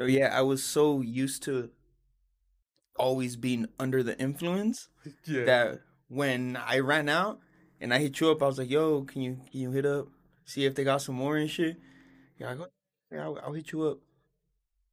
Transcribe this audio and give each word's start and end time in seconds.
So 0.00 0.06
yeah, 0.06 0.30
I 0.32 0.40
was 0.40 0.62
so 0.64 1.02
used 1.02 1.42
to 1.42 1.68
always 2.96 3.36
being 3.36 3.66
under 3.78 4.02
the 4.02 4.18
influence 4.18 4.88
Yeah. 5.26 5.44
that 5.44 5.80
when 6.08 6.56
I 6.56 6.78
ran 6.78 7.10
out 7.10 7.40
and 7.82 7.92
I 7.92 7.98
hit 7.98 8.18
you 8.18 8.30
up, 8.30 8.42
I 8.42 8.46
was 8.46 8.56
like, 8.56 8.70
"Yo, 8.70 9.02
can 9.02 9.20
you 9.20 9.36
can 9.50 9.60
you 9.60 9.70
hit 9.72 9.84
up, 9.84 10.08
see 10.46 10.64
if 10.64 10.74
they 10.74 10.84
got 10.84 11.02
some 11.02 11.16
more 11.16 11.36
and 11.36 11.50
shit?" 11.50 11.76
Yeah, 12.38 12.52
I 12.52 12.54
go, 12.54 12.66
yeah, 13.12 13.24
I'll, 13.24 13.38
I'll 13.44 13.52
hit 13.52 13.72
you 13.72 13.82
up. 13.82 13.98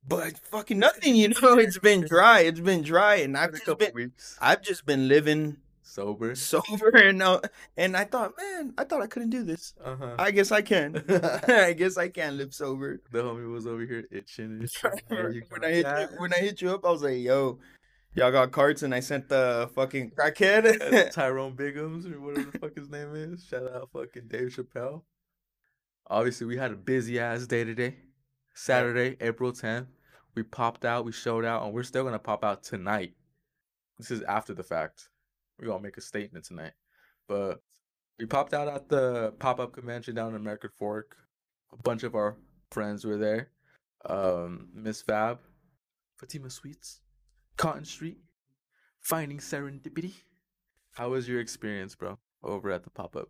But 0.05 0.38
fucking 0.40 0.78
nothing, 0.78 1.15
you 1.15 1.29
know. 1.42 1.58
It's 1.58 1.79
been 1.79 2.01
dry. 2.01 2.42
It's 2.42 2.60
been 2.60 2.81
dry, 2.81 3.15
and 3.15 3.37
I've 3.37 3.53
just 3.53 3.78
been 3.79 3.94
weeks. 3.94 4.37
I've 4.42 4.62
just 4.62 4.85
been 4.85 5.08
living 5.08 5.55
Sober. 5.88 6.35
sober, 6.35 6.90
and 6.96 7.24
uh, 7.24 7.40
and 7.78 7.96
I 7.96 8.04
thought, 8.04 8.33
man, 8.37 8.74
I 8.78 8.83
thought 8.83 9.01
I 9.01 9.08
couldn't 9.08 9.29
do 9.29 9.44
this. 9.44 9.74
Uh-huh. 9.83 10.15
I 10.19 10.31
guess 10.31 10.51
I 10.51 10.62
can. 10.62 11.04
I 11.47 11.74
guess 11.74 11.97
I 11.97 12.10
can 12.10 12.37
live 12.37 12.54
sober. 12.54 13.01
The 13.12 13.24
homie 13.24 13.49
was 13.49 13.65
over 13.65 13.86
here 13.86 14.05
itching. 14.12 14.60
and 14.60 14.69
shit. 14.69 15.01
Hey, 15.10 15.31
you 15.33 15.44
when 15.50 15.63
I 15.63 15.72
hit 15.72 15.86
you, 15.86 16.08
when 16.18 16.34
I 16.34 16.38
hit 16.38 16.62
you 16.62 16.72
up, 16.72 16.86
I 16.86 16.91
was 16.91 17.04
like, 17.04 17.20
"Yo, 17.20 17.60
y'all 18.13 18.32
got 18.32 18.52
carts," 18.52 18.84
and 18.84 18.94
I 18.94 19.00
sent 19.00 19.30
the 19.30 19.70
fucking 19.76 20.12
crackhead. 20.12 21.12
Tyrone 21.13 21.55
Biggums 21.55 22.12
or 22.12 22.20
whatever 22.20 22.52
the 22.52 22.60
fuck 22.60 22.76
his 22.76 22.90
name 22.90 23.16
is. 23.16 23.46
Shout 23.46 23.63
out 23.63 23.90
fucking 23.94 24.27
Dave 24.27 24.49
Chappelle. 24.49 25.04
Obviously, 26.10 26.48
we 26.48 26.58
had 26.58 26.72
a 26.72 26.76
busy 26.76 27.20
ass 27.20 27.48
day 27.48 27.63
today. 27.63 27.96
Saturday, 28.54 29.16
April 29.22 29.52
10th. 29.54 29.88
We 30.35 30.44
popped 30.44 30.84
out, 30.85 31.05
we 31.05 31.12
showed 31.12 31.46
out, 31.46 31.63
and 31.63 31.74
we're 31.74 31.84
still 31.84 32.04
gonna 32.04 32.20
pop 32.20 32.44
out 32.44 32.63
tonight. 32.63 33.13
This 33.98 34.12
is 34.12 34.22
after 34.24 34.54
the 34.54 34.63
fact. 34.63 35.10
We're 35.60 35.68
gonna 35.68 35.84
make 35.84 35.98
a 35.98 36.02
statement 36.02 36.46
tonight. 36.46 36.74
But 37.28 37.62
we 38.20 38.26
popped 38.26 38.54
out 38.54 38.68
at 38.68 38.90
the 38.90 39.34
pop 39.40 39.60
up 39.60 39.74
convention 39.74 40.16
down 40.16 40.30
in 40.30 40.36
American 40.36 40.70
Fork. 40.78 41.18
A 41.74 41.78
bunch 41.78 42.04
of 42.04 42.16
our 42.16 42.38
friends 42.72 43.06
were 43.06 43.18
there. 43.18 43.50
Um, 44.06 44.70
Miss 44.74 45.02
Fab, 45.02 45.40
Fatima 46.18 46.50
Sweets, 46.50 47.02
Cotton 47.58 47.86
Street, 47.86 48.20
Finding 49.02 49.40
Serendipity. 49.40 50.14
How 50.94 51.10
was 51.10 51.27
your 51.27 51.41
experience, 51.41 51.96
bro, 51.96 52.18
over 52.44 52.71
at 52.71 52.84
the 52.84 52.90
pop 52.90 53.16
up? 53.16 53.30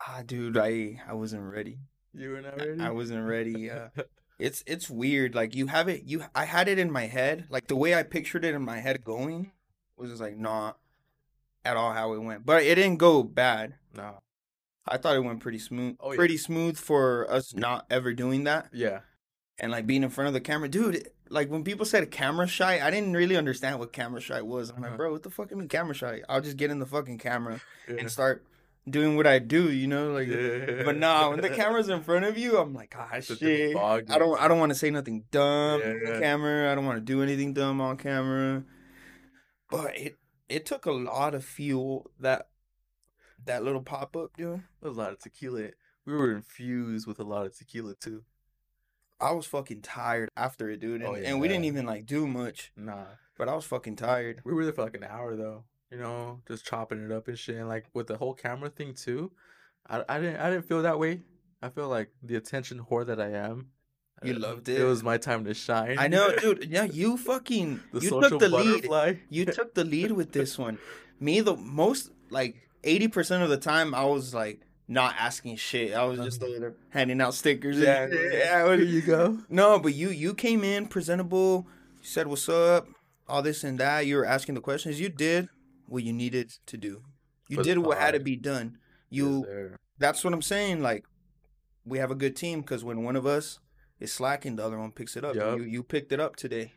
ah, 0.00 0.22
dude, 0.24 0.56
I 0.56 1.00
I 1.08 1.14
wasn't 1.14 1.42
ready. 1.42 1.78
You 2.12 2.30
were 2.30 2.40
not 2.40 2.56
ready. 2.56 2.80
I 2.80 2.90
wasn't 2.90 3.26
ready. 3.26 3.70
Uh, 3.70 3.88
it's 4.38 4.62
it's 4.66 4.90
weird. 4.90 5.34
Like 5.34 5.54
you 5.54 5.66
have 5.68 5.88
it. 5.88 6.04
You 6.04 6.24
I 6.34 6.44
had 6.44 6.68
it 6.68 6.78
in 6.78 6.90
my 6.90 7.06
head. 7.06 7.46
Like 7.50 7.66
the 7.66 7.76
way 7.76 7.94
I 7.94 8.02
pictured 8.02 8.44
it 8.44 8.54
in 8.54 8.62
my 8.62 8.80
head 8.80 9.04
going 9.04 9.52
was 9.96 10.10
just 10.10 10.22
like 10.22 10.36
not 10.36 10.78
at 11.64 11.76
all 11.76 11.92
how 11.92 12.12
it 12.14 12.22
went. 12.22 12.44
But 12.46 12.62
it 12.62 12.74
didn't 12.76 12.96
go 12.98 13.22
bad. 13.22 13.74
nah. 13.94 14.14
I 14.88 14.96
thought 14.96 15.14
it 15.14 15.20
went 15.22 15.40
pretty 15.40 15.58
smooth. 15.58 15.96
Oh, 16.00 16.10
yeah. 16.12 16.16
Pretty 16.16 16.36
smooth 16.38 16.76
for 16.76 17.30
us 17.30 17.54
not 17.54 17.86
ever 17.90 18.12
doing 18.12 18.44
that 18.44 18.68
Yeah. 18.72 19.00
and 19.58 19.70
like 19.70 19.86
being 19.86 20.02
in 20.02 20.08
front 20.10 20.28
of 20.28 20.34
the 20.34 20.40
camera, 20.40 20.68
dude. 20.68 21.08
Like 21.28 21.48
when 21.48 21.62
people 21.62 21.86
said 21.86 22.10
camera 22.10 22.48
shy, 22.48 22.84
I 22.84 22.90
didn't 22.90 23.12
really 23.12 23.36
understand 23.36 23.78
what 23.78 23.92
camera 23.92 24.20
shy 24.20 24.40
was. 24.42 24.70
I'm 24.70 24.76
like, 24.80 24.88
Uh-huh. 24.88 24.96
bro, 24.96 25.12
what 25.12 25.22
the 25.22 25.30
fuck 25.30 25.52
I 25.52 25.54
mean 25.54 25.68
camera 25.68 25.94
shy? 25.94 26.22
I'll 26.28 26.40
just 26.40 26.56
get 26.56 26.70
in 26.70 26.80
the 26.80 26.86
fucking 26.86 27.18
camera 27.18 27.60
Yeah. 27.88 27.96
and 28.00 28.10
start 28.10 28.44
doing 28.88 29.14
what 29.16 29.26
I 29.28 29.38
do, 29.38 29.70
you 29.70 29.86
know, 29.86 30.10
like. 30.12 30.26
yeah. 30.26 30.82
But 30.84 30.96
nah, 30.96 31.28
when 31.30 31.40
the 31.42 31.50
camera's 31.50 31.88
in 31.90 32.02
front 32.02 32.24
of 32.24 32.36
you, 32.36 32.56
I'm 32.58 32.74
like, 32.74 32.92
ah, 32.98 33.20
shit. 33.20 33.76
I 33.76 34.00
don't, 34.18 34.40
I 34.40 34.48
don't 34.48 34.58
want 34.58 34.70
to 34.70 34.78
say 34.78 34.90
nothing 34.90 35.24
dumb 35.30 35.82
on 35.82 36.20
camera. 36.20 36.72
I 36.72 36.74
don't 36.74 36.86
want 36.86 36.96
to 36.96 37.04
do 37.04 37.22
anything 37.22 37.52
dumb 37.52 37.80
on 37.80 37.96
camera. 37.98 38.64
But 39.70 39.96
it, 39.96 40.18
it 40.50 40.66
took 40.66 40.84
a 40.84 40.92
lot 40.92 41.34
of 41.34 41.44
fuel 41.44 42.10
that, 42.18 42.48
that 43.44 43.64
little 43.64 43.82
pop 43.82 44.16
up, 44.16 44.36
dude. 44.36 44.62
A 44.82 44.88
lot 44.88 45.12
of 45.12 45.18
tequila. 45.20 45.70
We 46.04 46.12
were 46.14 46.32
infused 46.32 47.06
with 47.06 47.20
a 47.20 47.24
lot 47.24 47.46
of 47.46 47.56
tequila 47.56 47.94
too. 47.94 48.24
I 49.20 49.32
was 49.32 49.46
fucking 49.46 49.82
tired 49.82 50.30
after 50.36 50.70
it, 50.70 50.80
dude, 50.80 51.02
oh, 51.02 51.14
and, 51.14 51.24
Oh, 51.24 51.28
and 51.28 51.40
we 51.40 51.48
didn't 51.48 51.66
even 51.66 51.86
like 51.86 52.06
do 52.06 52.26
much. 52.26 52.72
Nah. 52.76 53.04
But 53.38 53.48
I 53.48 53.54
was 53.54 53.64
fucking 53.64 53.96
tired. 53.96 54.40
We 54.44 54.52
were 54.52 54.64
there 54.64 54.72
for 54.72 54.82
like 54.82 54.96
an 54.96 55.04
hour 55.04 55.36
though. 55.36 55.64
You 55.90 55.98
know, 55.98 56.40
just 56.46 56.64
chopping 56.64 57.04
it 57.04 57.12
up 57.12 57.28
and 57.28 57.38
shit. 57.38 57.56
And 57.56 57.68
like 57.68 57.86
with 57.94 58.06
the 58.06 58.16
whole 58.16 58.34
camera 58.34 58.70
thing 58.70 58.94
too, 58.94 59.32
I, 59.88 60.04
I 60.08 60.20
didn't 60.20 60.40
I 60.40 60.50
didn't 60.50 60.66
feel 60.66 60.82
that 60.82 60.98
way. 60.98 61.22
I 61.62 61.68
feel 61.68 61.88
like 61.88 62.10
the 62.22 62.36
attention 62.36 62.80
whore 62.90 63.06
that 63.06 63.20
I 63.20 63.30
am. 63.30 63.68
You 64.22 64.34
uh, 64.34 64.38
loved 64.38 64.68
It 64.68 64.80
it. 64.80 64.84
was 64.84 65.02
my 65.02 65.16
time 65.18 65.44
to 65.44 65.54
shine. 65.54 65.96
I 65.98 66.08
know, 66.08 66.34
dude. 66.36 66.64
Yeah, 66.70 66.84
you 66.84 67.16
fucking 67.16 67.80
the 67.92 68.00
you 68.00 68.08
social 68.08 68.38
took 68.38 68.40
the 68.40 68.48
lead. 68.48 69.18
You 69.30 69.44
took 69.58 69.74
the 69.74 69.84
lead 69.84 70.12
with 70.12 70.32
this 70.32 70.58
one. 70.58 70.78
Me, 71.18 71.40
the 71.40 71.56
most 71.56 72.10
like 72.30 72.56
eighty 72.84 73.08
percent 73.08 73.42
of 73.42 73.48
the 73.48 73.56
time, 73.56 73.94
I 73.94 74.04
was 74.04 74.34
like 74.34 74.60
not 74.88 75.14
asking 75.18 75.56
shit. 75.56 75.94
I 75.94 76.04
was 76.04 76.18
just 76.18 76.42
over 76.42 76.74
handing 76.90 77.20
out 77.20 77.34
stickers. 77.34 77.76
and 77.76 77.84
Yeah, 77.84 78.08
shit. 78.08 78.32
yeah. 78.44 78.56
I 78.58 78.64
was- 78.64 78.80
you 78.92 79.00
go. 79.02 79.38
No, 79.48 79.78
but 79.78 79.94
you 79.94 80.10
you 80.10 80.34
came 80.34 80.64
in 80.64 80.86
presentable. 80.86 81.66
You 82.00 82.06
said 82.06 82.26
what's 82.26 82.48
up, 82.48 82.88
all 83.28 83.42
this 83.42 83.64
and 83.64 83.78
that. 83.78 84.06
You 84.06 84.16
were 84.16 84.26
asking 84.26 84.54
the 84.54 84.60
questions. 84.60 85.00
You 85.00 85.08
did 85.08 85.48
what 85.86 86.02
you 86.02 86.12
needed 86.12 86.50
to 86.66 86.76
do. 86.76 87.02
You 87.48 87.56
For 87.58 87.62
did 87.62 87.78
what 87.78 87.98
had 87.98 88.12
to 88.12 88.20
be 88.20 88.36
done. 88.36 88.78
You. 89.08 89.44
sir. 89.46 89.76
that's 89.98 90.22
what 90.24 90.32
I'm 90.34 90.42
saying. 90.42 90.82
Like 90.82 91.04
we 91.86 91.98
have 91.98 92.10
a 92.10 92.14
good 92.14 92.36
team 92.36 92.60
because 92.60 92.84
when 92.84 93.02
one 93.02 93.16
of 93.16 93.26
us 93.26 93.58
is 94.00 94.12
slacking, 94.12 94.56
the 94.56 94.64
other 94.64 94.78
one 94.78 94.90
picks 94.92 95.16
it 95.16 95.24
up. 95.24 95.34
Yup. 95.36 95.58
You 95.58 95.64
you 95.64 95.82
picked 95.82 96.12
it 96.12 96.20
up 96.20 96.36
today. 96.36 96.72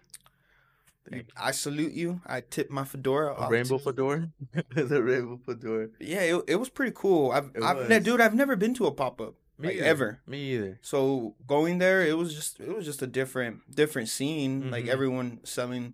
You- 1.12 1.26
I 1.36 1.52
salute 1.52 1.92
you. 1.94 2.22
I 2.26 2.42
tip 2.42 2.70
my 2.70 2.86
fedora. 2.86 3.36
A 3.38 3.50
rainbow 3.50 3.78
fedora. 3.78 4.30
the 4.76 5.04
rainbow 5.04 5.38
fedora. 5.46 5.90
Yeah, 6.00 6.22
it, 6.22 6.44
it 6.48 6.56
was 6.56 6.70
pretty 6.70 6.94
cool. 6.96 7.32
I've, 7.32 7.52
I've 7.62 7.90
ne- 7.90 8.00
dude, 8.00 8.22
I've 8.22 8.34
never 8.36 8.56
been 8.56 8.74
to 8.76 8.86
a 8.86 8.92
pop 8.92 9.20
up 9.20 9.34
Me 9.60 9.68
like 9.70 9.78
ever. 9.80 10.22
Me 10.26 10.40
either. 10.54 10.80
So 10.82 11.36
going 11.46 11.80
there, 11.80 12.02
it 12.06 12.18
was 12.18 12.34
just 12.34 12.60
it 12.62 12.74
was 12.74 12.86
just 12.86 13.02
a 13.02 13.08
different 13.08 13.76
different 13.76 14.08
scene. 14.10 14.72
Like 14.72 14.86
Mhm. 14.86 14.90
everyone 14.96 15.40
selling 15.44 15.94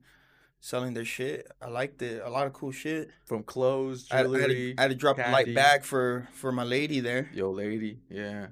selling 0.61 0.93
their 0.93 1.05
shit. 1.05 1.47
I 1.59 1.69
liked 1.69 2.01
it. 2.03 2.21
A 2.23 2.29
lot 2.29 2.45
of 2.45 2.53
cool 2.53 2.71
shit. 2.71 3.09
From 3.25 3.41
clothes, 3.43 4.07
I, 4.11 4.15
I, 4.15 4.17
had, 4.19 4.25
jewelry, 4.27 4.73
to, 4.73 4.75
I 4.77 4.81
had 4.83 4.91
to 4.91 4.95
drop 4.95 5.17
a 5.17 5.31
light 5.31 5.55
bag 5.55 5.83
for 5.83 6.27
for 6.33 6.51
my 6.51 6.63
lady 6.63 6.99
there. 6.99 7.31
Yo, 7.33 7.49
lady. 7.49 7.97
Yeah. 8.11 8.47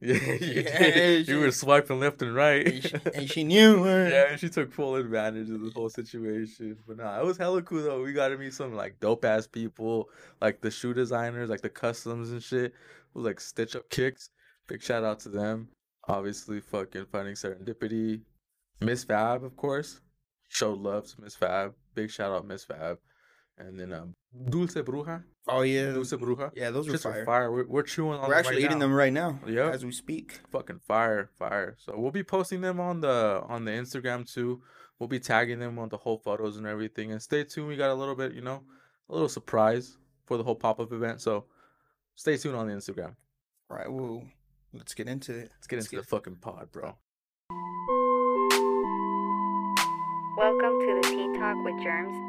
Yeah, 0.00 0.20
she- 1.22 1.24
you 1.26 1.40
were 1.40 1.50
swiping 1.50 1.98
left 2.00 2.22
and 2.22 2.34
right. 2.34 2.66
And 2.66 2.82
she, 2.84 2.94
and 3.14 3.30
she 3.30 3.44
knew. 3.44 3.82
uh, 3.84 4.08
yeah, 4.12 4.36
she 4.36 4.48
took 4.48 4.72
full 4.72 4.94
advantage 4.96 5.50
of 5.50 5.60
the 5.60 5.70
whole 5.74 5.88
situation. 5.90 6.76
But 6.86 6.98
nah, 6.98 7.18
it 7.18 7.24
was 7.24 7.36
hella 7.36 7.62
cool 7.62 7.82
though. 7.82 8.02
We 8.02 8.12
got 8.12 8.28
to 8.28 8.38
meet 8.38 8.54
some 8.54 8.74
like 8.74 9.00
dope 9.00 9.24
ass 9.24 9.46
people, 9.48 10.08
like 10.40 10.60
the 10.60 10.70
shoe 10.70 10.94
designers, 10.94 11.50
like 11.50 11.62
the 11.62 11.68
customs 11.68 12.30
and 12.30 12.42
shit. 12.42 12.66
It 12.66 12.74
was 13.14 13.24
like 13.24 13.40
stitch 13.40 13.74
up 13.74 13.90
kicks. 13.90 14.30
Big 14.68 14.82
shout 14.82 15.02
out 15.02 15.18
to 15.20 15.30
them. 15.30 15.68
Obviously, 16.06 16.60
fucking 16.60 17.06
finding 17.10 17.34
serendipity. 17.34 18.20
Miss 18.80 19.02
Fab, 19.04 19.42
of 19.44 19.56
course. 19.56 20.00
Showed 20.48 20.78
love 20.78 21.06
to 21.08 21.20
Miss 21.22 21.34
Fab. 21.34 21.74
Big 21.94 22.10
shout 22.10 22.32
out 22.32 22.46
Miss 22.46 22.64
Fab. 22.64 22.98
And 23.58 23.78
then 23.78 23.92
um, 23.92 24.14
Dulce 24.50 24.74
Bruja. 24.74 25.24
Oh 25.48 25.62
yeah, 25.62 25.90
Dulce 25.92 26.12
Bruja. 26.12 26.50
yeah, 26.54 26.70
those 26.70 26.86
were 26.86 26.92
Just 26.92 27.02
fire. 27.04 27.24
fire. 27.24 27.50
We're, 27.50 27.66
we're 27.66 27.82
chewing 27.82 28.14
on 28.18 28.22
We're 28.22 28.28
them 28.28 28.38
actually 28.38 28.56
right 28.56 28.64
eating 28.66 28.78
now. 28.78 28.84
them 28.86 28.94
right 28.94 29.12
now 29.12 29.40
Yep. 29.46 29.74
as 29.74 29.84
we 29.84 29.90
speak. 29.92 30.40
fucking 30.50 30.78
fire 30.86 31.30
fire 31.38 31.76
so 31.78 31.94
we'll 31.96 32.12
be 32.12 32.22
posting 32.22 32.60
them 32.60 32.78
on 32.78 33.00
the 33.00 33.42
on 33.48 33.64
the 33.64 33.72
instagram 33.72 34.30
too 34.32 34.62
we'll 34.98 35.08
be 35.08 35.18
tagging 35.18 35.58
them 35.58 35.78
on 35.78 35.88
the 35.88 35.96
whole 35.96 36.18
photos 36.18 36.56
and 36.56 36.66
everything 36.66 37.10
and 37.12 37.20
stay 37.20 37.42
tuned 37.44 37.66
we 37.68 37.76
got 37.76 37.90
a 37.90 37.94
little 37.94 38.14
bit 38.14 38.32
you 38.32 38.40
know 38.42 38.62
a 39.08 39.12
little 39.12 39.28
surprise 39.28 39.96
for 40.26 40.36
the 40.36 40.44
whole 40.44 40.54
pop-up 40.54 40.92
event 40.92 41.20
so 41.20 41.44
stay 42.14 42.36
tuned 42.36 42.54
on 42.56 42.66
the 42.68 42.74
instagram 42.74 43.14
Right. 43.70 43.90
Well, 43.90 44.22
let's 44.72 44.94
get 44.94 45.08
into 45.08 45.32
it. 45.34 45.50
let's 45.56 45.66
get 45.66 45.78
into 45.80 45.96
the 45.96 46.02
fucking 46.02 46.36
pod 46.36 46.70
bro 46.72 46.96
Welcome 50.36 50.78
to 50.80 51.00
the 51.02 51.08
Tea 51.10 51.38
Talk 51.38 51.56
with 51.64 51.82
Germs 51.82 52.27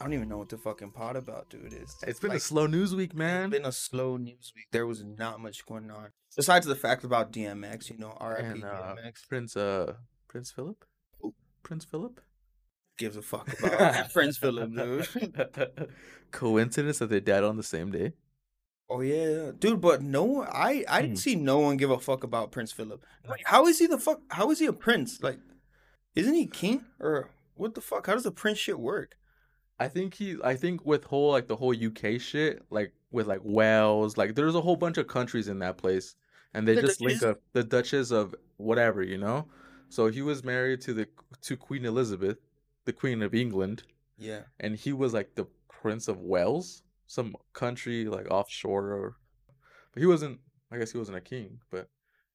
I 0.00 0.04
don't 0.04 0.14
even 0.14 0.28
know 0.28 0.38
what 0.38 0.48
the 0.48 0.56
fucking 0.56 0.92
pod 0.92 1.16
about, 1.16 1.50
dude. 1.50 1.72
It's 1.74 2.02
it's 2.02 2.20
been 2.20 2.32
a 2.32 2.40
slow 2.40 2.66
news 2.66 2.94
week 2.94 3.14
man 3.14 3.44
It's 3.52 3.58
been 3.58 3.66
a 3.68 3.72
slow 3.72 4.16
news 4.16 4.52
week. 4.56 4.66
There 4.72 4.86
was 4.86 5.02
not 5.04 5.40
much 5.40 5.66
going 5.66 5.90
on 5.90 6.08
besides 6.36 6.64
the 6.66 6.74
fact 6.76 7.04
about 7.04 7.32
DMX. 7.32 7.90
You 7.90 7.98
know, 7.98 8.14
R.I.P. 8.16 8.46
and 8.46 8.64
uh, 8.64 8.96
DMX 8.96 9.28
prince 9.28 9.56
uh 9.56 9.94
prince 10.28 10.50
philip 10.50 10.84
prince 11.62 11.84
philip 11.84 12.20
gives 12.98 13.16
a 13.16 13.22
fuck 13.22 13.48
about 13.62 14.12
Prince 14.12 14.36
Philip, 14.36 14.74
dude. 14.74 15.08
coincidence 16.30 16.98
that 16.98 17.08
they 17.08 17.20
died 17.20 17.44
on 17.44 17.56
the 17.56 17.62
same 17.62 17.90
day 17.90 18.12
Oh 18.92 19.02
yeah, 19.02 19.52
dude. 19.56 19.80
But 19.80 20.02
no 20.02 20.24
one, 20.24 20.48
I 20.50 20.84
I 20.88 21.02
didn't 21.02 21.16
Hmm. 21.18 21.20
see 21.20 21.34
no 21.36 21.60
one 21.60 21.76
give 21.76 21.90
a 21.92 21.98
fuck 22.00 22.24
about 22.24 22.50
Prince 22.50 22.72
Philip. 22.72 23.04
Like, 23.28 23.42
how 23.44 23.66
is 23.68 23.78
he 23.78 23.86
the 23.86 23.98
fuck? 23.98 24.20
How 24.30 24.50
is 24.50 24.58
he 24.58 24.66
a 24.66 24.72
prince? 24.72 25.22
Like, 25.22 25.38
isn't 26.16 26.34
he 26.34 26.46
king 26.48 26.84
or 26.98 27.30
what 27.54 27.76
the 27.76 27.80
fuck? 27.80 28.06
How 28.08 28.14
does 28.14 28.24
the 28.24 28.32
prince 28.32 28.58
shit 28.58 28.80
work? 28.80 29.14
I 29.80 29.88
think 29.88 30.14
he 30.14 30.36
I 30.44 30.54
think 30.54 30.84
with 30.86 31.04
whole 31.04 31.30
like 31.32 31.48
the 31.48 31.56
whole 31.56 31.74
UK 31.74 32.20
shit, 32.20 32.62
like 32.70 32.92
with 33.10 33.26
like 33.26 33.40
Wales, 33.42 34.16
like 34.16 34.34
there's 34.36 34.54
a 34.54 34.60
whole 34.60 34.76
bunch 34.76 34.98
of 34.98 35.06
countries 35.08 35.48
in 35.48 35.58
that 35.60 35.76
place. 35.78 36.14
And 36.54 36.66
they 36.68 36.74
The 36.74 36.82
just 36.82 37.00
link 37.00 37.22
up 37.22 37.40
the 37.52 37.62
Duchess 37.64 38.10
of 38.10 38.34
whatever, 38.56 39.02
you 39.02 39.16
know? 39.18 39.46
So 39.88 40.08
he 40.08 40.20
was 40.22 40.44
married 40.44 40.80
to 40.82 40.92
the 40.94 41.08
to 41.42 41.56
Queen 41.56 41.84
Elizabeth, 41.84 42.38
the 42.84 42.92
Queen 42.92 43.22
of 43.22 43.34
England, 43.34 43.82
Yeah. 44.18 44.42
and 44.60 44.76
he 44.76 44.92
was 44.92 45.14
like 45.14 45.34
the 45.34 45.46
Prince 45.68 46.06
of 46.08 46.20
Wales. 46.20 46.82
some 47.06 47.34
country 47.54 48.04
like 48.04 48.30
offshore 48.30 48.92
or 48.92 49.16
but 49.92 50.00
he 50.00 50.06
wasn't 50.06 50.38
I 50.70 50.78
guess 50.78 50.92
he 50.92 50.98
wasn't 50.98 51.16
a 51.18 51.20
king, 51.20 51.58
but 51.70 51.88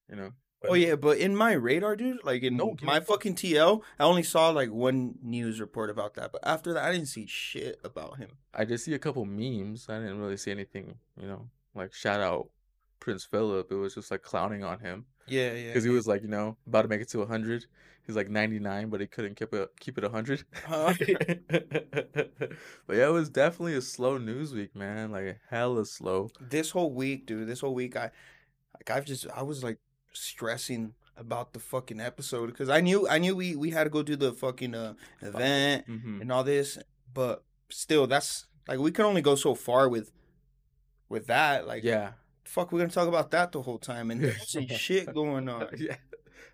you 0.10 0.16
know. 0.18 0.32
Oh 0.70 0.74
yeah, 0.74 0.96
but 0.96 1.18
in 1.18 1.36
my 1.36 1.54
radar, 1.54 1.96
dude, 1.96 2.24
like 2.24 2.44
in 2.44 2.58
No, 2.58 2.76
my 2.82 3.00
fucking 3.00 3.36
TL, 3.36 3.82
I 4.00 4.04
only 4.04 4.24
saw 4.24 4.50
like 4.50 4.72
one 4.72 5.16
news 5.22 5.60
report 5.60 5.90
about 5.90 6.14
that. 6.16 6.32
But 6.32 6.42
after 6.46 6.74
that, 6.74 6.84
I 6.84 6.92
didn't 6.92 7.08
see 7.08 7.26
shit 7.28 7.80
about 7.84 8.18
him. 8.18 8.32
I 8.54 8.66
did 8.66 8.80
see 8.80 8.94
a 8.94 9.00
couple 9.00 9.26
memes. 9.26 9.88
I 9.90 10.00
didn't 10.00 10.20
really 10.20 10.38
see 10.38 10.52
anything, 10.52 10.96
you 11.20 11.28
know, 11.28 11.50
like 11.74 11.94
shout 11.94 12.22
out 12.22 12.50
Prince 13.00 13.26
Philip. 13.26 13.72
It 13.72 13.76
was 13.76 13.96
just 13.96 14.12
like 14.12 14.22
clowning 14.22 14.64
on 14.64 14.80
him 14.80 15.06
Yeah, 15.28 15.54
yeah. 15.54 15.68
because 15.68 15.84
he 15.84 15.90
was 15.90 16.08
like, 16.08 16.22
you 16.22 16.28
know, 16.30 16.58
about 16.68 16.84
to 16.84 16.88
make 16.88 17.02
it 17.02 17.10
to 17.10 17.20
100. 17.20 17.66
He's 18.08 18.16
like 18.16 18.30
99, 18.30 18.90
but 18.90 19.02
he 19.02 19.08
couldn't 19.08 19.36
keep 19.36 19.52
it 19.54 19.70
keep 19.80 19.98
it 19.98 20.04
100. 20.04 20.44
Huh? 20.68 20.94
but 21.50 22.96
yeah, 22.96 23.08
it 23.08 23.12
was 23.12 23.30
definitely 23.30 23.76
a 23.76 23.82
slow 23.82 24.18
news 24.18 24.54
week, 24.54 24.76
man. 24.76 25.12
Like 25.12 25.40
hella 25.50 25.86
slow. 25.86 26.30
this 26.40 26.70
whole 26.72 26.92
week, 26.94 27.26
dude. 27.26 27.48
This 27.48 27.62
whole 27.62 27.74
week, 27.74 27.96
I 27.96 28.12
like 28.76 28.90
I've 28.92 29.06
just 29.06 29.26
I 29.36 29.42
was 29.42 29.64
like 29.64 29.80
stressing 30.16 30.94
about 31.18 31.54
the 31.54 31.60
fucking 31.60 32.02
episode 32.02 32.48
because 32.48 32.70
I 32.70 32.82
knew 32.82 33.08
I 33.08 33.20
knew 33.20 33.36
we 33.36 33.56
we 33.56 33.70
had 33.70 33.86
to 33.86 33.90
go 33.90 34.04
do 34.04 34.16
the 34.16 34.34
fucking 34.34 34.76
uh 34.76 34.94
event 35.22 35.86
hmm 35.86 36.22
and 36.22 36.32
all 36.32 36.44
this, 36.44 36.78
but 37.14 37.44
still, 37.70 38.08
that's 38.08 38.48
like 38.68 38.80
we 38.80 38.92
can 38.92 39.06
only 39.06 39.22
go 39.22 39.36
so 39.36 39.56
far 39.56 39.90
with 39.90 40.12
with 41.10 41.28
that. 41.28 41.68
Like, 41.68 41.84
yeah. 41.84 42.12
fuck, 42.44 42.72
we're 42.72 42.80
gonna 42.80 42.92
talk 42.92 43.08
about 43.08 43.32
that 43.32 43.52
the 43.52 43.62
whole 43.62 43.78
time, 43.78 44.12
and 44.12 44.22
there's 44.22 44.52
some 44.52 44.68
shit 44.76 45.14
going 45.14 45.50
on. 45.50 45.70
yeah, 45.78 45.98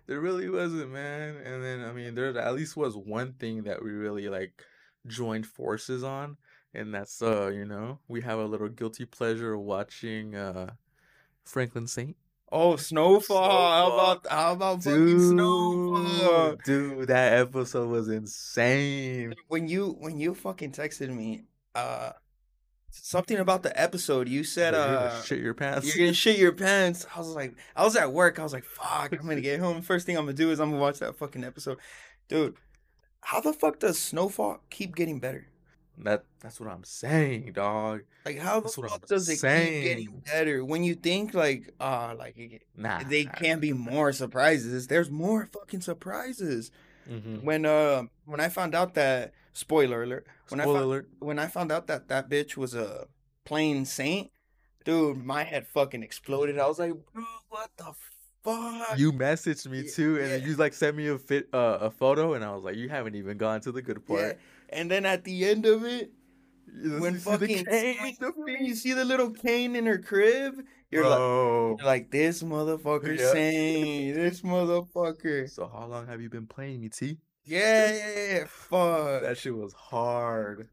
there 0.06 0.20
really 0.20 0.48
wasn't, 0.48 0.92
man. 0.92 1.36
And 1.36 1.62
then 1.62 1.84
I 1.84 1.92
mean, 1.92 2.14
there 2.14 2.36
at 2.36 2.54
least 2.54 2.76
was 2.76 2.96
one 2.96 3.32
thing 3.34 3.64
that 3.64 3.82
we 3.82 3.90
really 3.90 4.28
like 4.28 4.64
joined 5.06 5.46
forces 5.46 6.02
on, 6.02 6.36
and 6.74 6.94
that's 6.94 7.22
uh, 7.22 7.48
you 7.48 7.64
know, 7.64 7.98
we 8.08 8.20
have 8.22 8.38
a 8.38 8.44
little 8.44 8.68
guilty 8.68 9.04
pleasure 9.04 9.56
watching 9.58 10.34
uh, 10.34 10.72
Franklin 11.44 11.86
Saint. 11.86 12.16
Oh, 12.54 12.76
Snowfall! 12.76 13.70
How 13.70 13.92
about 13.92 14.26
how 14.30 14.52
about 14.52 14.84
fucking 14.84 15.30
Snowfall? 15.30 16.56
dude, 16.66 17.08
that 17.08 17.32
episode 17.32 17.88
was 17.88 18.08
insane. 18.08 19.34
When 19.48 19.68
you 19.68 19.96
when 19.98 20.18
you 20.18 20.34
fucking 20.34 20.72
texted 20.72 21.08
me, 21.08 21.44
uh, 21.74 22.12
something 22.90 23.38
about 23.38 23.62
the 23.62 23.80
episode, 23.80 24.28
you 24.28 24.44
said, 24.44 24.74
you're 24.74 24.84
gonna 24.84 24.96
uh, 24.98 25.22
shit 25.22 25.38
your 25.40 25.54
pants. 25.54 25.86
you're 25.86 26.04
gonna 26.04 26.12
shit 26.12 26.36
your 26.36 26.52
pants. 26.52 27.06
I 27.16 27.20
was 27.20 27.28
like, 27.28 27.54
I 27.74 27.84
was 27.84 27.96
at 27.96 28.12
work. 28.12 28.38
I 28.38 28.42
was 28.42 28.52
like, 28.52 28.64
fuck, 28.64 29.12
I'm 29.12 29.26
gonna 29.26 29.40
get 29.40 29.58
home. 29.58 29.80
First 29.80 30.04
thing 30.04 30.18
I'm 30.18 30.24
gonna 30.26 30.34
do 30.34 30.50
is 30.50 30.60
I'm 30.60 30.72
gonna 30.72 30.82
watch 30.82 30.98
that 30.98 31.16
fucking 31.16 31.44
episode, 31.44 31.78
dude. 32.28 32.56
How 33.22 33.40
the 33.40 33.54
fuck 33.54 33.78
does 33.78 33.98
Snowfall 33.98 34.60
keep 34.68 34.94
getting 34.94 35.20
better? 35.20 35.46
That 35.98 36.24
that's 36.40 36.58
what 36.58 36.70
I'm 36.70 36.84
saying, 36.84 37.52
dog. 37.52 38.02
Like, 38.24 38.38
how 38.38 38.60
the 38.60 38.68
fuck 38.68 39.06
does 39.06 39.28
it 39.28 39.34
keep 39.34 39.82
getting 39.82 40.22
better? 40.24 40.64
When 40.64 40.82
you 40.84 40.94
think 40.94 41.34
like, 41.34 41.72
uh, 41.78 42.14
like 42.18 42.64
Nah, 42.76 43.02
they 43.04 43.24
can't 43.24 43.60
be 43.60 43.72
more 43.72 44.12
surprises. 44.12 44.86
There's 44.86 45.10
more 45.10 45.48
fucking 45.52 45.82
surprises. 45.82 46.70
Mm-hmm. 47.10 47.44
When 47.44 47.66
uh, 47.66 48.04
when 48.24 48.40
I 48.40 48.48
found 48.48 48.74
out 48.74 48.94
that 48.94 49.32
spoiler 49.52 50.02
alert, 50.04 50.26
when 50.48 50.60
I 50.60 50.64
Spoiler 50.64 50.78
found, 50.78 50.86
alert. 50.86 51.08
when 51.18 51.38
I 51.38 51.46
found 51.46 51.70
out 51.72 51.86
that 51.88 52.08
that 52.08 52.28
bitch 52.30 52.56
was 52.56 52.74
a 52.74 53.06
plain 53.44 53.84
saint, 53.84 54.30
dude, 54.84 55.24
my 55.24 55.44
head 55.44 55.66
fucking 55.66 56.02
exploded. 56.02 56.58
I 56.58 56.66
was 56.66 56.78
like, 56.78 56.92
bro, 57.12 57.24
what 57.48 57.70
the 57.76 57.92
fuck? 58.42 58.98
You 58.98 59.12
messaged 59.12 59.68
me 59.68 59.82
Yeah, 59.82 59.90
too, 59.92 60.20
and 60.20 60.30
yeah. 60.42 60.48
you 60.48 60.56
like 60.56 60.74
sent 60.74 60.96
me 60.96 61.08
a 61.08 61.18
fit 61.18 61.48
uh, 61.52 61.78
a 61.82 61.90
photo, 61.90 62.34
and 62.34 62.44
I 62.44 62.54
was 62.54 62.64
like, 62.64 62.76
you 62.76 62.88
haven't 62.88 63.14
even 63.14 63.36
gone 63.36 63.60
to 63.62 63.72
the 63.72 63.82
good 63.82 64.00
yeah. 64.08 64.32
Part. 64.72 64.80
And 64.80 64.90
then 64.90 65.06
at 65.06 65.24
the 65.24 65.44
end 65.48 65.66
of 65.66 65.84
it, 65.84 66.10
You 66.74 67.00
when 67.00 67.18
see 67.18 67.30
the 67.30 67.38
fucking 67.38 67.64
cane, 67.66 68.64
you 68.64 68.74
see 68.74 68.92
the 68.94 69.04
little 69.04 69.30
cane 69.30 69.76
in 69.76 69.86
her 69.86 69.98
crib, 69.98 70.54
you're 70.90 71.08
like, 71.08 71.18
you're 71.18 71.86
like 71.86 72.10
this 72.10 72.42
motherfucker 72.42 73.18
Yeah. 73.18 73.32
saint, 73.32 74.14
this 74.16 74.42
motherfucker. 74.42 75.48
So 75.50 75.66
how 75.68 75.86
long 75.86 76.06
have 76.06 76.20
you 76.20 76.28
been 76.30 76.46
playing 76.46 76.80
me, 76.80 76.88
T? 76.88 77.18
Yeah, 77.44 77.92
yeah, 77.92 78.32
yeah. 78.38 78.44
Fuck. 78.46 79.22
That 79.22 79.36
shit 79.36 79.54
was 79.56 79.72
hard. 79.72 80.68